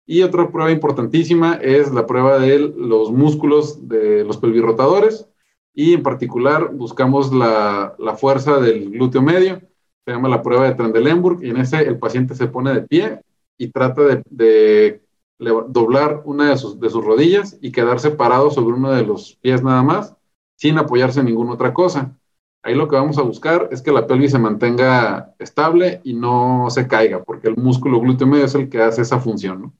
Y 0.07 0.23
otra 0.23 0.49
prueba 0.53 0.71
importantísima 0.71 1.55
es 1.55 1.93
la 1.93 2.07
prueba 2.07 2.39
de 2.39 2.61
los 2.61 3.11
músculos 3.11 3.89
de 3.89 4.25
los 4.25 4.37
pelvirrotadores 4.37 5.29
y 5.75 5.95
en 5.95 6.05
particular 6.05 6.73
buscamos 6.73 7.33
la, 7.33 7.97
la 7.99 8.17
fuerza 8.17 8.61
del 8.61 8.93
glúteo 8.93 9.23
medio, 9.23 9.61
se 10.05 10.13
llama 10.13 10.29
la 10.29 10.43
prueba 10.43 10.69
de 10.69 10.77
Trendelenburg 10.77 11.43
y 11.43 11.51
en 11.51 11.57
ese 11.57 11.83
el 11.83 11.99
paciente 11.99 12.37
se 12.37 12.47
pone 12.47 12.73
de 12.73 12.83
pie 12.83 13.21
y 13.59 13.73
trata 13.73 14.03
de, 14.03 14.23
de 14.31 15.06
doblar 15.39 16.23
una 16.25 16.51
de 16.51 16.57
sus, 16.57 16.79
rodillas 16.81 17.59
y 17.61 17.73
quedarse 17.73 18.11
parado 18.11 18.51
sobre 18.51 18.77
uno 18.77 18.93
de 18.93 19.05
los 19.05 19.37
pies 19.37 19.63
nada 19.63 19.83
más, 19.83 20.15
sin 20.57 20.79
apoyarse 20.79 21.21
en 21.21 21.27
ninguna 21.27 21.53
otra 21.53 21.75
cosa. 21.75 22.17
Ahí 22.63 22.75
lo 22.75 22.89
que 22.89 22.97
vamos 22.97 23.19
a 23.19 23.23
buscar 23.23 23.69
es 23.71 23.83
que 23.83 23.93
la 23.93 24.07
pelvis 24.07 24.33
se 24.33 24.39
mantenga 24.39 25.35
estable 25.39 26.01
y 26.05 26.15
no 26.15 26.67
se 26.71 26.89
caiga, 26.89 27.23
porque 27.23 27.49
el 27.49 27.57
músculo 27.57 28.01
glúteo 28.01 28.27
medio 28.27 28.47
es 28.47 28.55
el 28.55 28.69
que 28.69 28.83
hace 28.83 29.03
esa 29.03 29.21
función. 29.21 29.73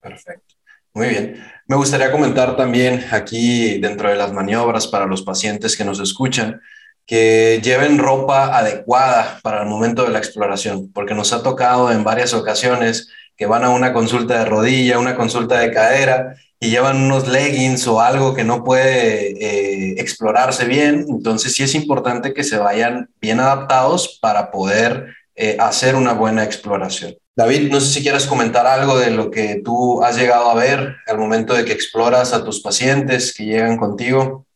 Perfecto. 0.00 0.54
Muy 0.94 1.08
bien. 1.08 1.44
Me 1.66 1.76
gustaría 1.76 2.10
comentar 2.10 2.56
también 2.56 3.04
aquí 3.10 3.78
dentro 3.80 4.08
de 4.08 4.16
las 4.16 4.32
maniobras 4.32 4.86
para 4.86 5.04
los 5.04 5.20
pacientes 5.22 5.76
que 5.76 5.84
nos 5.84 6.00
escuchan, 6.00 6.62
que 7.04 7.60
lleven 7.62 7.98
ropa 7.98 8.56
adecuada 8.56 9.38
para 9.42 9.62
el 9.62 9.68
momento 9.68 10.04
de 10.04 10.10
la 10.10 10.18
exploración, 10.18 10.90
porque 10.92 11.14
nos 11.14 11.34
ha 11.34 11.42
tocado 11.42 11.92
en 11.92 12.04
varias 12.04 12.32
ocasiones 12.32 13.10
que 13.36 13.46
van 13.46 13.64
a 13.64 13.70
una 13.70 13.92
consulta 13.92 14.38
de 14.38 14.44
rodilla, 14.46 14.98
una 14.98 15.16
consulta 15.16 15.58
de 15.58 15.72
cadera 15.72 16.36
y 16.58 16.70
llevan 16.70 17.02
unos 17.02 17.28
leggings 17.28 17.86
o 17.86 18.00
algo 18.00 18.34
que 18.34 18.44
no 18.44 18.64
puede 18.64 19.32
eh, 19.32 19.94
explorarse 19.98 20.64
bien. 20.64 21.04
Entonces 21.08 21.54
sí 21.54 21.62
es 21.62 21.74
importante 21.74 22.32
que 22.32 22.44
se 22.44 22.58
vayan 22.58 23.10
bien 23.20 23.40
adaptados 23.40 24.18
para 24.20 24.50
poder 24.50 25.14
eh, 25.34 25.56
hacer 25.60 25.96
una 25.96 26.14
buena 26.14 26.44
exploración. 26.44 27.14
David, 27.36 27.70
no 27.70 27.80
sé 27.80 27.92
si 27.92 28.02
quieres 28.02 28.24
comentar 28.24 28.66
algo 28.66 28.98
de 28.98 29.10
lo 29.10 29.30
que 29.30 29.60
tú 29.62 30.02
has 30.02 30.16
llegado 30.16 30.50
a 30.50 30.54
ver 30.54 30.96
al 31.06 31.18
momento 31.18 31.52
de 31.52 31.66
que 31.66 31.72
exploras 31.72 32.32
a 32.32 32.42
tus 32.42 32.60
pacientes 32.60 33.34
que 33.34 33.44
llegan 33.44 33.76
contigo. 33.76 34.46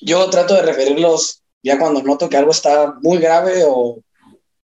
Yo 0.00 0.28
trato 0.30 0.54
de 0.54 0.62
referirlos 0.62 1.42
ya 1.62 1.78
cuando 1.78 2.02
noto 2.02 2.28
que 2.28 2.36
algo 2.36 2.50
está 2.50 2.94
muy 3.00 3.18
grave 3.18 3.62
o 3.64 4.00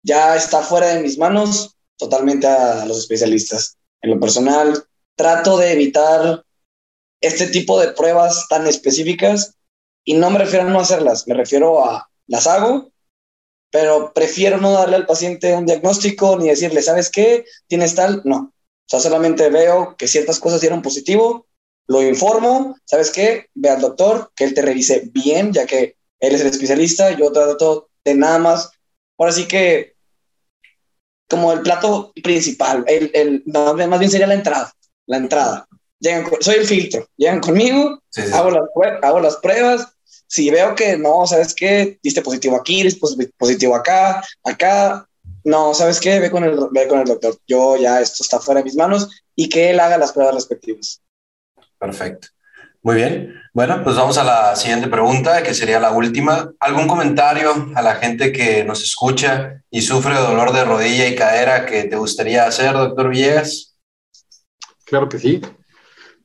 ya 0.02 0.36
está 0.36 0.60
fuera 0.60 0.88
de 0.88 1.02
mis 1.02 1.18
manos, 1.18 1.78
totalmente 2.04 2.48
a 2.48 2.86
los 2.86 3.00
especialistas. 3.00 3.78
En 4.02 4.12
lo 4.12 4.20
personal, 4.20 4.86
trato 5.16 5.58
de 5.58 5.72
evitar 5.72 6.44
este 7.22 7.48
tipo 7.48 7.80
de 7.80 7.94
pruebas 7.94 8.48
tan 8.50 8.68
específicas 8.68 9.56
y 10.04 10.16
no 10.16 10.30
me 10.30 10.40
refiero 10.40 10.68
a 10.68 10.70
no 10.70 10.80
hacerlas, 10.80 11.28
me 11.28 11.36
refiero 11.36 11.86
a 11.86 12.10
las 12.28 12.48
hago, 12.48 12.92
pero 13.72 14.12
prefiero 14.14 14.58
no 14.58 14.74
darle 14.74 14.98
al 14.98 15.06
paciente 15.06 15.56
un 15.56 15.66
diagnóstico 15.66 16.38
ni 16.38 16.50
decirle, 16.50 16.82
¿sabes 16.82 17.10
qué? 17.10 17.46
¿Tienes 17.68 17.96
tal? 17.96 18.22
No. 18.26 18.54
O 18.86 18.86
sea, 18.86 19.00
solamente 19.00 19.50
veo 19.50 19.96
que 19.98 20.08
ciertas 20.08 20.40
cosas 20.40 20.60
dieron 20.60 20.82
positivo, 20.82 21.48
lo 21.88 22.02
informo, 22.02 22.76
¿sabes 22.86 23.12
qué? 23.12 23.48
Ve 23.54 23.70
al 23.70 23.82
doctor, 23.82 24.32
que 24.36 24.44
él 24.44 24.54
te 24.54 24.62
revise 24.62 25.10
bien, 25.12 25.54
ya 25.54 25.66
que 25.66 25.96
él 26.20 26.36
es 26.36 26.42
el 26.42 26.48
especialista, 26.48 27.12
yo 27.12 27.32
trato 27.32 27.90
de 28.04 28.16
nada 28.16 28.40
más. 28.40 28.72
Ahora 29.18 29.32
sí 29.32 29.48
que, 29.48 29.93
como 31.30 31.54
el 31.54 31.62
plato 31.62 32.12
principal, 32.24 32.84
el, 32.88 33.12
el, 33.14 33.44
más 33.46 34.00
bien 34.00 34.12
sería 34.12 34.28
la 34.28 34.36
entrada 34.36 34.74
la 35.06 35.18
entrada. 35.18 35.68
Llegan, 36.00 36.26
soy 36.40 36.56
el 36.56 36.66
filtro, 36.66 37.08
llegan 37.16 37.40
conmigo, 37.40 38.02
Hago, 38.34 38.52
las, 38.52 38.64
hago 39.02 39.20
las 39.20 39.38
pruebas, 39.38 39.88
si 40.28 40.50
veo 40.50 40.76
que 40.76 40.98
no, 40.98 41.26
¿sabes 41.26 41.54
qué? 41.54 41.98
Diste 42.04 42.22
positivo 42.22 42.58
aquí, 42.58 42.84
diste 42.84 43.00
positivo 43.38 43.76
acá, 43.76 44.24
acá, 44.44 45.08
no, 45.46 45.74
¿sabes 45.74 46.00
qué? 46.00 46.20
Ve 46.20 46.30
con, 46.30 46.44
el, 46.44 46.58
ve 46.72 46.88
con 46.88 47.00
el 47.00 47.06
doctor. 47.06 47.38
Yo 47.48 47.78
ya 47.78 48.02
esto 48.02 48.24
está 48.24 48.40
fuera 48.40 48.60
de 48.60 48.66
mis 48.66 48.76
manos 48.76 49.10
y 49.36 49.50
que 49.50 49.70
él 49.70 49.80
haga 49.80 49.98
las 49.98 50.12
pruebas 50.12 50.36
respectivas. 50.36 51.02
Perfecto. 51.78 52.28
Muy 52.84 52.96
bien. 52.96 53.34
Bueno, 53.54 53.80
pues 53.82 53.96
vamos 53.96 54.18
a 54.18 54.26
la 54.26 54.58
siguiente 54.58 54.90
pregunta, 54.90 55.42
que 55.42 55.54
sería 55.54 55.80
la 55.80 55.94
última. 55.94 56.52
¿Algún 56.60 56.86
comentario 56.86 57.50
a 57.76 57.82
la 57.82 57.96
gente 57.96 58.34
que 58.34 58.66
nos 58.66 58.84
escucha 58.84 59.64
y 59.72 59.82
sufre 59.82 60.14
dolor 60.16 60.52
de 60.52 60.66
rodilla 60.66 61.08
y 61.08 61.16
cadera 61.16 61.66
que 61.66 61.86
te 61.86 61.96
gustaría 61.96 62.46
hacer, 62.46 62.74
doctor 62.74 63.08
Villegas? 63.08 63.78
Claro 64.84 65.08
que 65.08 65.18
sí. 65.18 65.40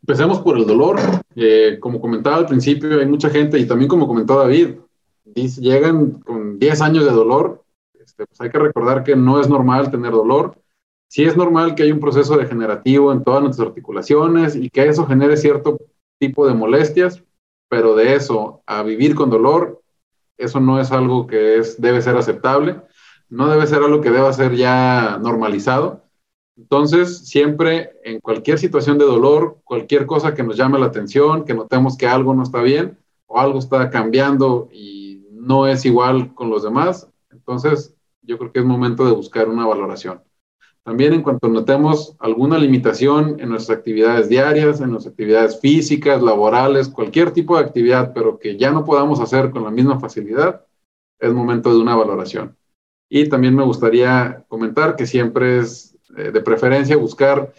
Empecemos 0.03 0.41
por 0.41 0.59
el 0.59 0.67
dolor. 0.67 0.99
Eh, 1.37 1.79
como 1.79 2.01
comentaba 2.01 2.39
al 2.39 2.47
principio, 2.47 2.99
hay 2.99 3.07
mucha 3.07 3.31
gente, 3.31 3.57
y 3.57 3.65
también 3.65 3.89
como 3.89 4.09
comentó 4.09 4.41
David, 4.41 4.79
llegan 5.33 6.15
con 6.23 6.59
10 6.59 6.81
años 6.81 7.05
de 7.05 7.13
dolor. 7.13 7.63
Este, 7.95 8.27
pues 8.27 8.41
hay 8.41 8.51
que 8.51 8.59
recordar 8.59 9.05
que 9.05 9.15
no 9.15 9.41
es 9.41 9.49
normal 9.49 9.93
tener 9.93 10.11
dolor. 10.11 10.61
Sí 11.07 11.23
es 11.23 11.37
normal 11.37 11.77
que 11.77 11.85
hay 11.85 11.93
un 11.93 12.01
proceso 12.01 12.37
degenerativo 12.37 13.13
en 13.13 13.23
todas 13.23 13.45
nuestras 13.45 13.69
articulaciones 13.69 14.57
y 14.57 14.71
que 14.71 14.89
eso 14.89 15.07
genere 15.07 15.37
cierto 15.37 15.79
tipo 16.19 16.47
de 16.47 16.55
molestias, 16.55 17.23
pero 17.69 17.95
de 17.95 18.15
eso 18.15 18.63
a 18.67 18.83
vivir 18.83 19.15
con 19.15 19.31
dolor, 19.31 19.83
eso 20.37 20.61
no 20.61 20.81
es 20.81 20.93
algo 20.93 21.27
que 21.27 21.59
es, 21.59 21.81
debe 21.81 22.01
ser 22.03 22.17
aceptable, 22.17 22.81
no 23.29 23.49
debe 23.49 23.67
ser 23.67 23.83
algo 23.83 24.01
que 24.01 24.11
deba 24.11 24.33
ser 24.33 24.55
ya 24.55 25.19
normalizado. 25.21 26.05
Entonces, 26.57 27.29
siempre 27.29 27.93
en 28.03 28.21
cualquier 28.21 28.59
situación 28.59 28.99
de 28.99 29.05
dolor, 29.05 29.59
cualquier 29.65 30.07
cosa 30.07 30.35
que 30.35 30.43
nos 30.43 30.57
llame 30.57 30.79
la 30.79 30.87
atención, 30.87 31.45
que 31.45 31.55
notemos 31.55 31.97
que 31.97 32.07
algo 32.07 32.35
no 32.35 32.43
está 32.43 32.63
bien 32.63 32.99
o 33.27 33.39
algo 33.39 33.59
está 33.59 33.91
cambiando 33.91 34.69
y 34.73 35.27
no 35.31 35.67
es 35.67 35.85
igual 35.85 36.35
con 36.35 36.51
los 36.51 36.63
demás, 36.63 37.09
entonces 37.31 37.95
yo 38.23 38.39
creo 38.39 38.53
que 38.53 38.59
es 38.59 38.65
momento 38.65 39.07
de 39.07 39.13
buscar 39.13 39.49
una 39.49 39.67
valoración. 39.67 40.21
También 40.89 41.13
en 41.13 41.23
cuanto 41.23 41.49
notemos 41.49 42.17
alguna 42.19 42.57
limitación 42.57 43.39
en 43.41 43.51
nuestras 43.51 43.77
actividades 43.77 44.31
diarias, 44.31 44.81
en 44.81 44.89
nuestras 44.91 45.13
actividades 45.13 45.61
físicas, 45.61 46.23
laborales, 46.23 46.89
cualquier 46.89 47.31
tipo 47.31 47.59
de 47.59 47.65
actividad, 47.65 48.15
pero 48.15 48.39
que 48.39 48.57
ya 48.57 48.71
no 48.71 48.87
podamos 48.87 49.21
hacer 49.21 49.51
con 49.51 49.65
la 49.65 49.71
misma 49.71 50.01
facilidad, 50.01 50.65
es 51.21 51.31
momento 51.31 51.75
de 51.75 51.83
una 51.83 51.95
valoración. 51.95 52.57
Y 53.11 53.29
también 53.29 53.55
me 53.55 53.65
gustaría 53.65 54.47
comentar 54.49 54.97
que 54.97 55.07
siempre 55.07 55.59
es 55.59 55.95
eh, 56.17 56.31
de 56.33 56.41
preferencia 56.41 56.97
buscar 56.97 57.53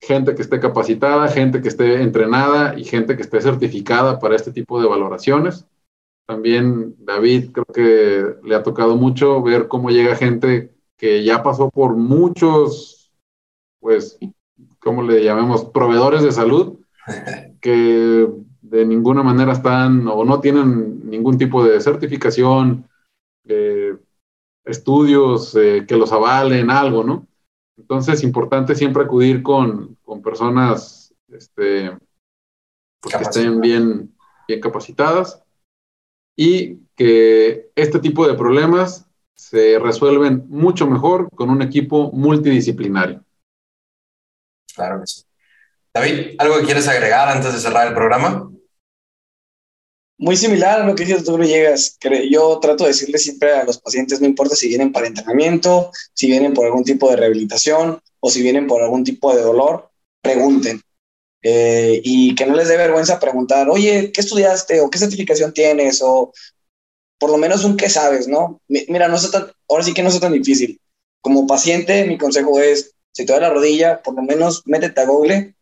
gente 0.00 0.34
que 0.34 0.42
esté 0.42 0.58
capacitada, 0.58 1.28
gente 1.28 1.62
que 1.62 1.68
esté 1.68 2.02
entrenada 2.02 2.76
y 2.76 2.82
gente 2.82 3.14
que 3.14 3.22
esté 3.22 3.40
certificada 3.40 4.18
para 4.18 4.34
este 4.34 4.50
tipo 4.50 4.82
de 4.82 4.88
valoraciones. 4.88 5.68
También 6.26 6.96
David 6.98 7.52
creo 7.52 7.66
que 7.66 8.34
le 8.42 8.56
ha 8.56 8.64
tocado 8.64 8.96
mucho 8.96 9.40
ver 9.40 9.68
cómo 9.68 9.90
llega 9.90 10.16
gente 10.16 10.75
que 10.96 11.24
ya 11.24 11.42
pasó 11.42 11.70
por 11.70 11.96
muchos, 11.96 13.12
pues, 13.80 14.18
¿cómo 14.78 15.02
le 15.02 15.22
llamemos? 15.22 15.66
Proveedores 15.66 16.22
de 16.22 16.32
salud, 16.32 16.78
que 17.60 18.28
de 18.62 18.86
ninguna 18.86 19.22
manera 19.22 19.52
están 19.52 20.08
o 20.08 20.24
no 20.24 20.40
tienen 20.40 21.08
ningún 21.08 21.38
tipo 21.38 21.64
de 21.64 21.80
certificación, 21.80 22.88
eh, 23.44 23.96
estudios 24.64 25.54
eh, 25.54 25.84
que 25.86 25.96
los 25.96 26.12
avalen, 26.12 26.70
algo, 26.70 27.04
¿no? 27.04 27.26
Entonces, 27.76 28.14
es 28.14 28.24
importante 28.24 28.74
siempre 28.74 29.04
acudir 29.04 29.42
con, 29.42 29.96
personas 30.24 31.14
este, 31.28 31.96
pues, 33.00 33.16
que 33.16 33.22
estén 33.22 33.60
bien, 33.60 34.14
bien 34.48 34.60
capacitadas 34.60 35.42
y 36.34 36.78
que 36.96 37.70
este 37.76 38.00
tipo 38.00 38.26
de 38.26 38.34
problemas 38.34 39.05
se 39.36 39.78
resuelven 39.78 40.44
mucho 40.48 40.86
mejor 40.86 41.28
con 41.30 41.50
un 41.50 41.62
equipo 41.62 42.10
multidisciplinario. 42.12 43.22
Claro 44.74 45.00
que 45.00 45.06
sí. 45.06 45.22
David, 45.94 46.34
¿algo 46.38 46.58
que 46.58 46.64
quieres 46.64 46.88
agregar 46.88 47.28
antes 47.28 47.52
de 47.52 47.60
cerrar 47.60 47.86
el 47.86 47.94
programa? 47.94 48.50
Muy 50.18 50.36
similar 50.36 50.80
a 50.80 50.86
lo 50.86 50.94
que 50.94 51.04
dices 51.04 51.24
tú, 51.24 51.38
llegas. 51.38 51.98
Yo 52.30 52.58
trato 52.60 52.84
de 52.84 52.90
decirle 52.90 53.18
siempre 53.18 53.52
a 53.52 53.64
los 53.64 53.78
pacientes, 53.78 54.20
no 54.20 54.26
importa 54.26 54.56
si 54.56 54.68
vienen 54.68 54.92
para 54.92 55.06
entrenamiento, 55.06 55.90
si 56.14 56.26
vienen 56.26 56.54
por 56.54 56.64
algún 56.64 56.84
tipo 56.84 57.10
de 57.10 57.16
rehabilitación 57.16 58.00
o 58.20 58.30
si 58.30 58.42
vienen 58.42 58.66
por 58.66 58.82
algún 58.82 59.04
tipo 59.04 59.34
de 59.34 59.42
dolor, 59.42 59.90
pregunten. 60.22 60.80
Eh, 61.42 62.00
y 62.02 62.34
que 62.34 62.46
no 62.46 62.56
les 62.56 62.68
dé 62.68 62.76
vergüenza 62.76 63.20
preguntar, 63.20 63.68
oye, 63.68 64.10
¿qué 64.12 64.20
estudiaste? 64.20 64.80
¿O 64.80 64.90
qué 64.90 64.98
certificación 64.98 65.52
tienes? 65.52 66.00
O 66.02 66.32
por 67.18 67.30
lo 67.30 67.38
menos 67.38 67.64
un 67.64 67.76
qué 67.76 67.88
sabes, 67.88 68.28
¿no? 68.28 68.60
Mira, 68.68 69.08
no 69.08 69.16
tan, 69.30 69.52
ahora 69.68 69.84
sí 69.84 69.94
que 69.94 70.02
no 70.02 70.08
es 70.08 70.20
tan 70.20 70.32
difícil. 70.32 70.80
Como 71.20 71.46
paciente, 71.46 72.04
mi 72.06 72.18
consejo 72.18 72.60
es, 72.60 72.94
si 73.12 73.24
te 73.24 73.32
da 73.32 73.40
la 73.40 73.50
rodilla, 73.50 74.02
por 74.02 74.14
lo 74.14 74.22
menos 74.22 74.62
métete 74.66 75.00
a 75.00 75.06
Google, 75.06 75.54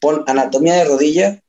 pon 0.00 0.24
anatomía 0.26 0.74
de 0.74 0.84
rodilla 0.84 1.42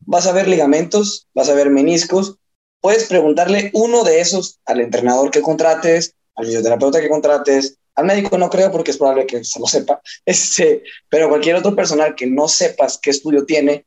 vas 0.00 0.26
a 0.26 0.32
ver 0.32 0.48
ligamentos, 0.48 1.28
vas 1.34 1.48
a 1.48 1.54
ver 1.54 1.70
meniscos. 1.70 2.36
Puedes 2.80 3.04
preguntarle 3.04 3.70
uno 3.74 4.04
de 4.04 4.20
esos 4.20 4.58
al 4.64 4.80
entrenador 4.80 5.30
que 5.30 5.42
contrates, 5.42 6.14
al 6.34 6.46
fisioterapeuta 6.46 7.00
que 7.00 7.08
contrates, 7.08 7.76
al 7.94 8.06
médico 8.06 8.38
no 8.38 8.48
creo 8.48 8.72
porque 8.72 8.92
es 8.92 8.96
probable 8.96 9.26
que 9.26 9.44
se 9.44 9.60
lo 9.60 9.66
sepa, 9.66 10.00
este, 10.24 10.82
pero 11.08 11.28
cualquier 11.28 11.56
otro 11.56 11.76
personal 11.76 12.14
que 12.14 12.26
no 12.26 12.48
sepas 12.48 12.98
qué 12.98 13.10
estudio 13.10 13.44
tiene 13.44 13.84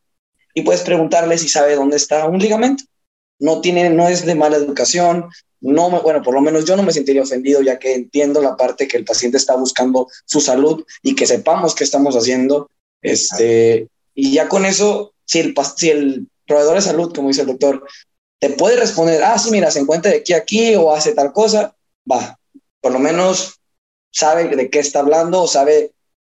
y 0.53 0.61
puedes 0.61 0.81
preguntarle 0.81 1.37
si 1.37 1.49
sabe 1.49 1.75
dónde 1.75 1.97
está 1.97 2.25
un 2.27 2.37
ligamento. 2.37 2.83
No 3.39 3.61
tiene, 3.61 3.89
no 3.89 4.07
es 4.07 4.25
de 4.25 4.35
mala 4.35 4.57
educación, 4.57 5.29
no 5.63 5.89
bueno, 6.01 6.21
por 6.21 6.33
lo 6.33 6.41
menos 6.41 6.65
yo 6.65 6.75
no 6.75 6.83
me 6.83 6.91
sentiría 6.91 7.21
ofendido 7.21 7.61
ya 7.61 7.79
que 7.79 7.93
entiendo 7.93 8.41
la 8.41 8.57
parte 8.57 8.87
que 8.87 8.97
el 8.97 9.05
paciente 9.05 9.37
está 9.37 9.55
buscando 9.55 10.07
su 10.25 10.41
salud 10.41 10.85
y 11.01 11.15
que 11.15 11.25
sepamos 11.25 11.73
qué 11.73 11.85
estamos 11.85 12.15
haciendo. 12.15 12.69
Este, 13.01 13.87
y 14.13 14.33
ya 14.33 14.49
con 14.49 14.65
eso 14.65 15.13
si 15.25 15.39
el, 15.39 15.55
si 15.77 15.89
el 15.89 16.27
proveedor 16.45 16.75
de 16.75 16.81
salud, 16.81 17.13
como 17.13 17.29
dice 17.29 17.41
el 17.41 17.47
doctor, 17.47 17.87
te 18.39 18.49
puede 18.49 18.75
responder, 18.75 19.23
ah, 19.23 19.39
sí, 19.39 19.51
mira, 19.51 19.71
se 19.71 19.79
encuentra 19.79 20.11
de 20.11 20.17
aquí 20.17 20.33
a 20.33 20.37
aquí 20.37 20.75
o 20.75 20.93
hace 20.93 21.13
tal 21.13 21.31
cosa, 21.31 21.75
va, 22.09 22.37
por 22.81 22.91
lo 22.91 22.99
menos 22.99 23.61
sabe 24.11 24.53
de 24.53 24.69
qué 24.69 24.79
está 24.79 24.99
hablando 24.99 25.43
o 25.43 25.47
sabe 25.47 25.93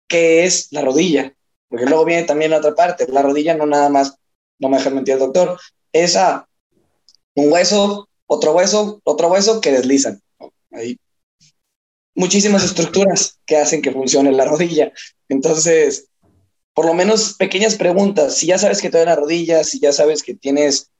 qué 0.09 0.43
es 0.43 0.67
la 0.71 0.81
rodilla. 0.81 1.33
Porque 1.69 1.85
luego 1.85 2.03
viene 2.03 2.23
también 2.23 2.51
la 2.51 2.57
otra 2.57 2.75
parte, 2.75 3.07
la 3.07 3.21
rodilla 3.21 3.55
no 3.55 3.65
nada 3.65 3.87
más, 3.87 4.17
no 4.59 4.67
me 4.67 4.77
deja 4.77 4.89
mentir 4.89 5.13
el 5.13 5.21
doctor, 5.21 5.57
es 5.93 6.17
a 6.17 6.47
un 7.35 7.51
hueso, 7.51 8.09
otro 8.27 8.53
hueso, 8.53 9.01
otro 9.03 9.29
hueso 9.29 9.61
que 9.61 9.71
deslizan. 9.71 10.21
Hay 10.71 10.97
muchísimas 12.15 12.63
estructuras 12.63 13.39
que 13.45 13.57
hacen 13.57 13.81
que 13.81 13.91
funcione 13.91 14.31
la 14.31 14.45
rodilla. 14.51 14.91
Entonces, 15.29 16.07
por 16.73 16.85
lo 16.85 16.93
menos 16.93 17.33
pequeñas 17.33 17.75
preguntas. 17.75 18.35
Si 18.35 18.47
ya 18.47 18.57
sabes 18.57 18.81
que 18.81 18.89
te 18.89 18.97
duele 18.97 19.11
la 19.11 19.15
rodilla, 19.15 19.63
si 19.63 19.79
ya 19.79 19.93
sabes 19.93 20.23
que 20.23 20.33
tienes 20.33 20.91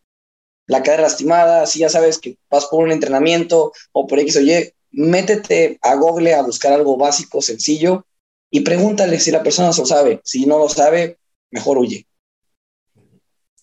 la 0.68 0.84
cadera 0.84 1.04
lastimada, 1.04 1.66
si 1.66 1.80
ya 1.80 1.90
sabes 1.90 2.20
que 2.20 2.38
vas 2.50 2.66
por 2.68 2.84
un 2.84 2.92
entrenamiento 2.92 3.74
o 3.92 4.08
por 4.08 4.20
X 4.20 4.38
o 4.38 4.42
Y, 4.42 4.74
métete 4.92 5.80
a 5.82 5.96
Google 5.96 6.34
a 6.34 6.44
buscar 6.44 6.74
algo 6.74 6.98
básico, 6.98 7.42
sencillo 7.42 8.06
y 8.50 8.62
pregúntale 8.62 9.20
si 9.20 9.32
la 9.32 9.44
persona 9.44 9.72
lo 9.76 9.86
sabe. 9.86 10.22
Si 10.24 10.46
no 10.46 10.60
lo 10.60 10.70
sabe, 10.70 11.18
mejor 11.50 11.80
huye. 11.80 12.06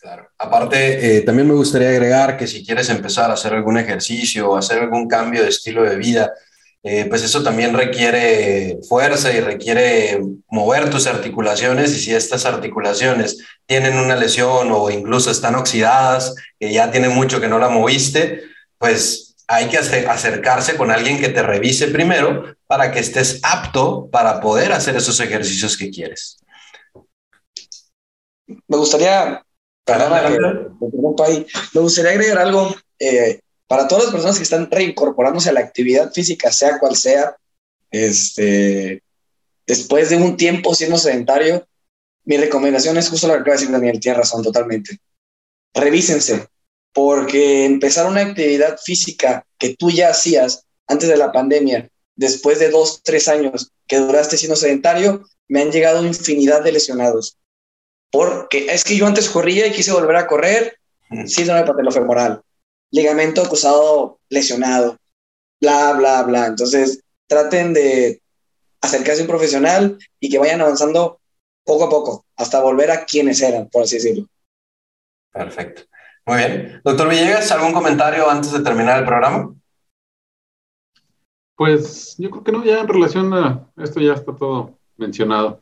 Claro. 0.01 0.31
Aparte, 0.39 1.19
eh, 1.19 1.21
también 1.23 1.47
me 1.47 1.55
gustaría 1.55 1.91
agregar 1.91 2.37
que 2.37 2.47
si 2.47 2.65
quieres 2.65 2.89
empezar 2.89 3.31
a 3.31 3.35
hacer 3.35 3.53
algún 3.53 3.77
ejercicio 3.77 4.51
o 4.51 4.57
hacer 4.57 4.79
algún 4.79 5.07
cambio 5.07 5.43
de 5.43 5.51
estilo 5.51 5.83
de 5.83 5.97
vida, 5.97 6.33
eh, 6.83 7.05
pues 7.05 7.23
eso 7.23 7.43
también 7.43 7.75
requiere 7.75 8.79
fuerza 8.89 9.31
y 9.31 9.41
requiere 9.41 10.19
mover 10.49 10.89
tus 10.89 11.07
articulaciones 11.07 11.95
y 11.95 12.01
si 12.01 12.15
estas 12.15 12.47
articulaciones 12.47 13.37
tienen 13.67 13.99
una 13.99 14.17
lesión 14.17 14.71
o 14.73 14.89
incluso 14.89 15.31
están 15.31 15.55
oxidadas, 15.57 16.35
que 16.59 16.73
ya 16.73 16.91
tiene 16.91 17.11
mucho 17.11 17.39
que 17.39 17.49
no 17.49 17.59
la 17.59 17.69
moviste, 17.69 18.45
pues 18.79 19.37
hay 19.47 19.69
que 19.69 19.77
acercarse 19.77 20.77
con 20.77 20.91
alguien 20.91 21.21
que 21.21 21.29
te 21.29 21.43
revise 21.43 21.89
primero 21.89 22.57
para 22.67 22.91
que 22.91 23.01
estés 23.01 23.41
apto 23.43 24.09
para 24.11 24.41
poder 24.41 24.73
hacer 24.73 24.97
esos 24.97 25.21
ejercicios 25.21 25.77
que 25.77 25.91
quieres. 25.91 26.39
Me 28.47 28.77
gustaría, 28.77 29.45
me 31.75 31.81
gustaría 31.81 32.13
agregar 32.13 32.39
algo. 32.39 32.75
Eh, 32.99 33.41
para 33.67 33.87
todas 33.87 34.05
las 34.05 34.13
personas 34.13 34.37
que 34.37 34.43
están 34.43 34.69
reincorporándose 34.69 35.49
a 35.49 35.53
la 35.53 35.61
actividad 35.61 36.13
física, 36.13 36.51
sea 36.51 36.81
cual 36.81 36.97
sea, 36.97 37.37
este, 37.93 39.03
después 39.65 40.11
de 40.11 40.17
un 40.17 40.37
tiempo 40.37 40.75
siendo 40.75 40.99
sedentario, 40.99 41.65
mi 42.25 42.37
recomendación 42.37 42.97
es 42.97 43.09
justo 43.09 43.29
lo 43.29 43.35
que 43.35 43.41
acaba 43.41 43.55
de 43.55 43.61
decir 43.61 43.73
Daniel, 43.73 44.01
tiene 44.01 44.19
razón 44.19 44.43
totalmente. 44.43 44.99
Revísense, 45.73 46.49
porque 46.93 47.65
empezar 47.65 48.07
una 48.07 48.23
actividad 48.23 48.77
física 48.77 49.47
que 49.57 49.77
tú 49.77 49.91
ya 49.91 50.11
hacías 50.11 50.65
antes 50.89 51.09
de 51.09 51.17
la 51.17 51.31
pandemia, 51.31 51.89
después 52.17 52.59
de 52.59 52.71
dos, 52.71 53.03
tres 53.05 53.29
años 53.29 53.71
que 53.87 53.99
duraste 53.99 54.37
siendo 54.37 54.57
sedentario, 54.57 55.25
me 55.47 55.63
han 55.63 55.71
llegado 55.71 56.05
infinidad 56.05 56.63
de 56.63 56.73
lesionados. 56.73 57.37
Porque 58.11 58.67
es 58.67 58.85
que 58.85 58.97
yo 58.97 59.07
antes 59.07 59.29
corría 59.29 59.67
y 59.67 59.73
quise 59.73 59.93
volver 59.93 60.17
a 60.17 60.27
correr, 60.27 60.77
síndrome 61.27 61.65
patelofemoral 61.65 62.43
ligamento 62.91 63.43
acusado 63.43 64.19
lesionado, 64.29 64.97
bla, 65.61 65.93
bla, 65.93 66.23
bla. 66.23 66.47
Entonces, 66.47 67.03
traten 67.27 67.73
de 67.73 68.21
acercarse 68.81 69.21
a 69.21 69.25
un 69.25 69.31
profesional 69.31 69.99
y 70.19 70.29
que 70.29 70.39
vayan 70.39 70.61
avanzando 70.61 71.21
poco 71.65 71.85
a 71.85 71.91
poco 71.91 72.25
hasta 72.37 72.61
volver 72.61 72.91
a 72.91 73.05
quienes 73.05 73.41
eran, 73.43 73.69
por 73.69 73.83
así 73.83 73.97
decirlo. 73.97 74.27
Perfecto. 75.33 75.83
Muy 76.27 76.39
bien. 76.39 76.81
Doctor 76.85 77.09
Villegas, 77.09 77.51
¿algún 77.53 77.73
comentario 77.73 78.29
antes 78.29 78.53
de 78.53 78.61
terminar 78.61 78.99
el 78.99 79.07
programa? 79.07 79.55
Pues 81.57 82.17
yo 82.19 82.31
creo 82.31 82.45
que 82.45 82.53
no, 82.53 82.65
ya 82.65 82.81
en 82.81 82.89
relación 82.89 83.33
a 83.35 83.71
esto 83.77 84.01
ya 84.01 84.15
está 84.15 84.35
todo 84.35 84.79
mencionado. 84.97 85.61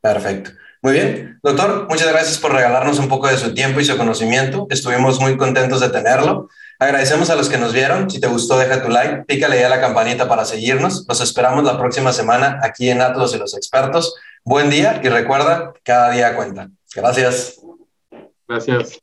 Perfecto. 0.00 0.50
Muy 0.84 0.92
bien. 0.92 1.40
Doctor, 1.42 1.86
muchas 1.88 2.12
gracias 2.12 2.36
por 2.36 2.52
regalarnos 2.52 2.98
un 2.98 3.08
poco 3.08 3.26
de 3.26 3.38
su 3.38 3.54
tiempo 3.54 3.80
y 3.80 3.86
su 3.86 3.96
conocimiento. 3.96 4.66
Estuvimos 4.68 5.18
muy 5.18 5.38
contentos 5.38 5.80
de 5.80 5.88
tenerlo. 5.88 6.50
Agradecemos 6.78 7.30
a 7.30 7.36
los 7.36 7.48
que 7.48 7.56
nos 7.56 7.72
vieron. 7.72 8.10
Si 8.10 8.20
te 8.20 8.26
gustó, 8.26 8.58
deja 8.58 8.82
tu 8.82 8.90
like, 8.90 9.24
pícale 9.24 9.58
ya 9.58 9.70
la 9.70 9.80
campanita 9.80 10.28
para 10.28 10.44
seguirnos. 10.44 11.06
Los 11.08 11.22
esperamos 11.22 11.64
la 11.64 11.78
próxima 11.78 12.12
semana 12.12 12.60
aquí 12.62 12.90
en 12.90 13.00
Atlas 13.00 13.32
y 13.34 13.38
los 13.38 13.56
expertos. 13.56 14.14
Buen 14.44 14.68
día 14.68 15.00
y 15.02 15.08
recuerda, 15.08 15.72
cada 15.82 16.10
día 16.10 16.36
cuenta. 16.36 16.68
Gracias. 16.94 17.62
Gracias. 18.46 19.00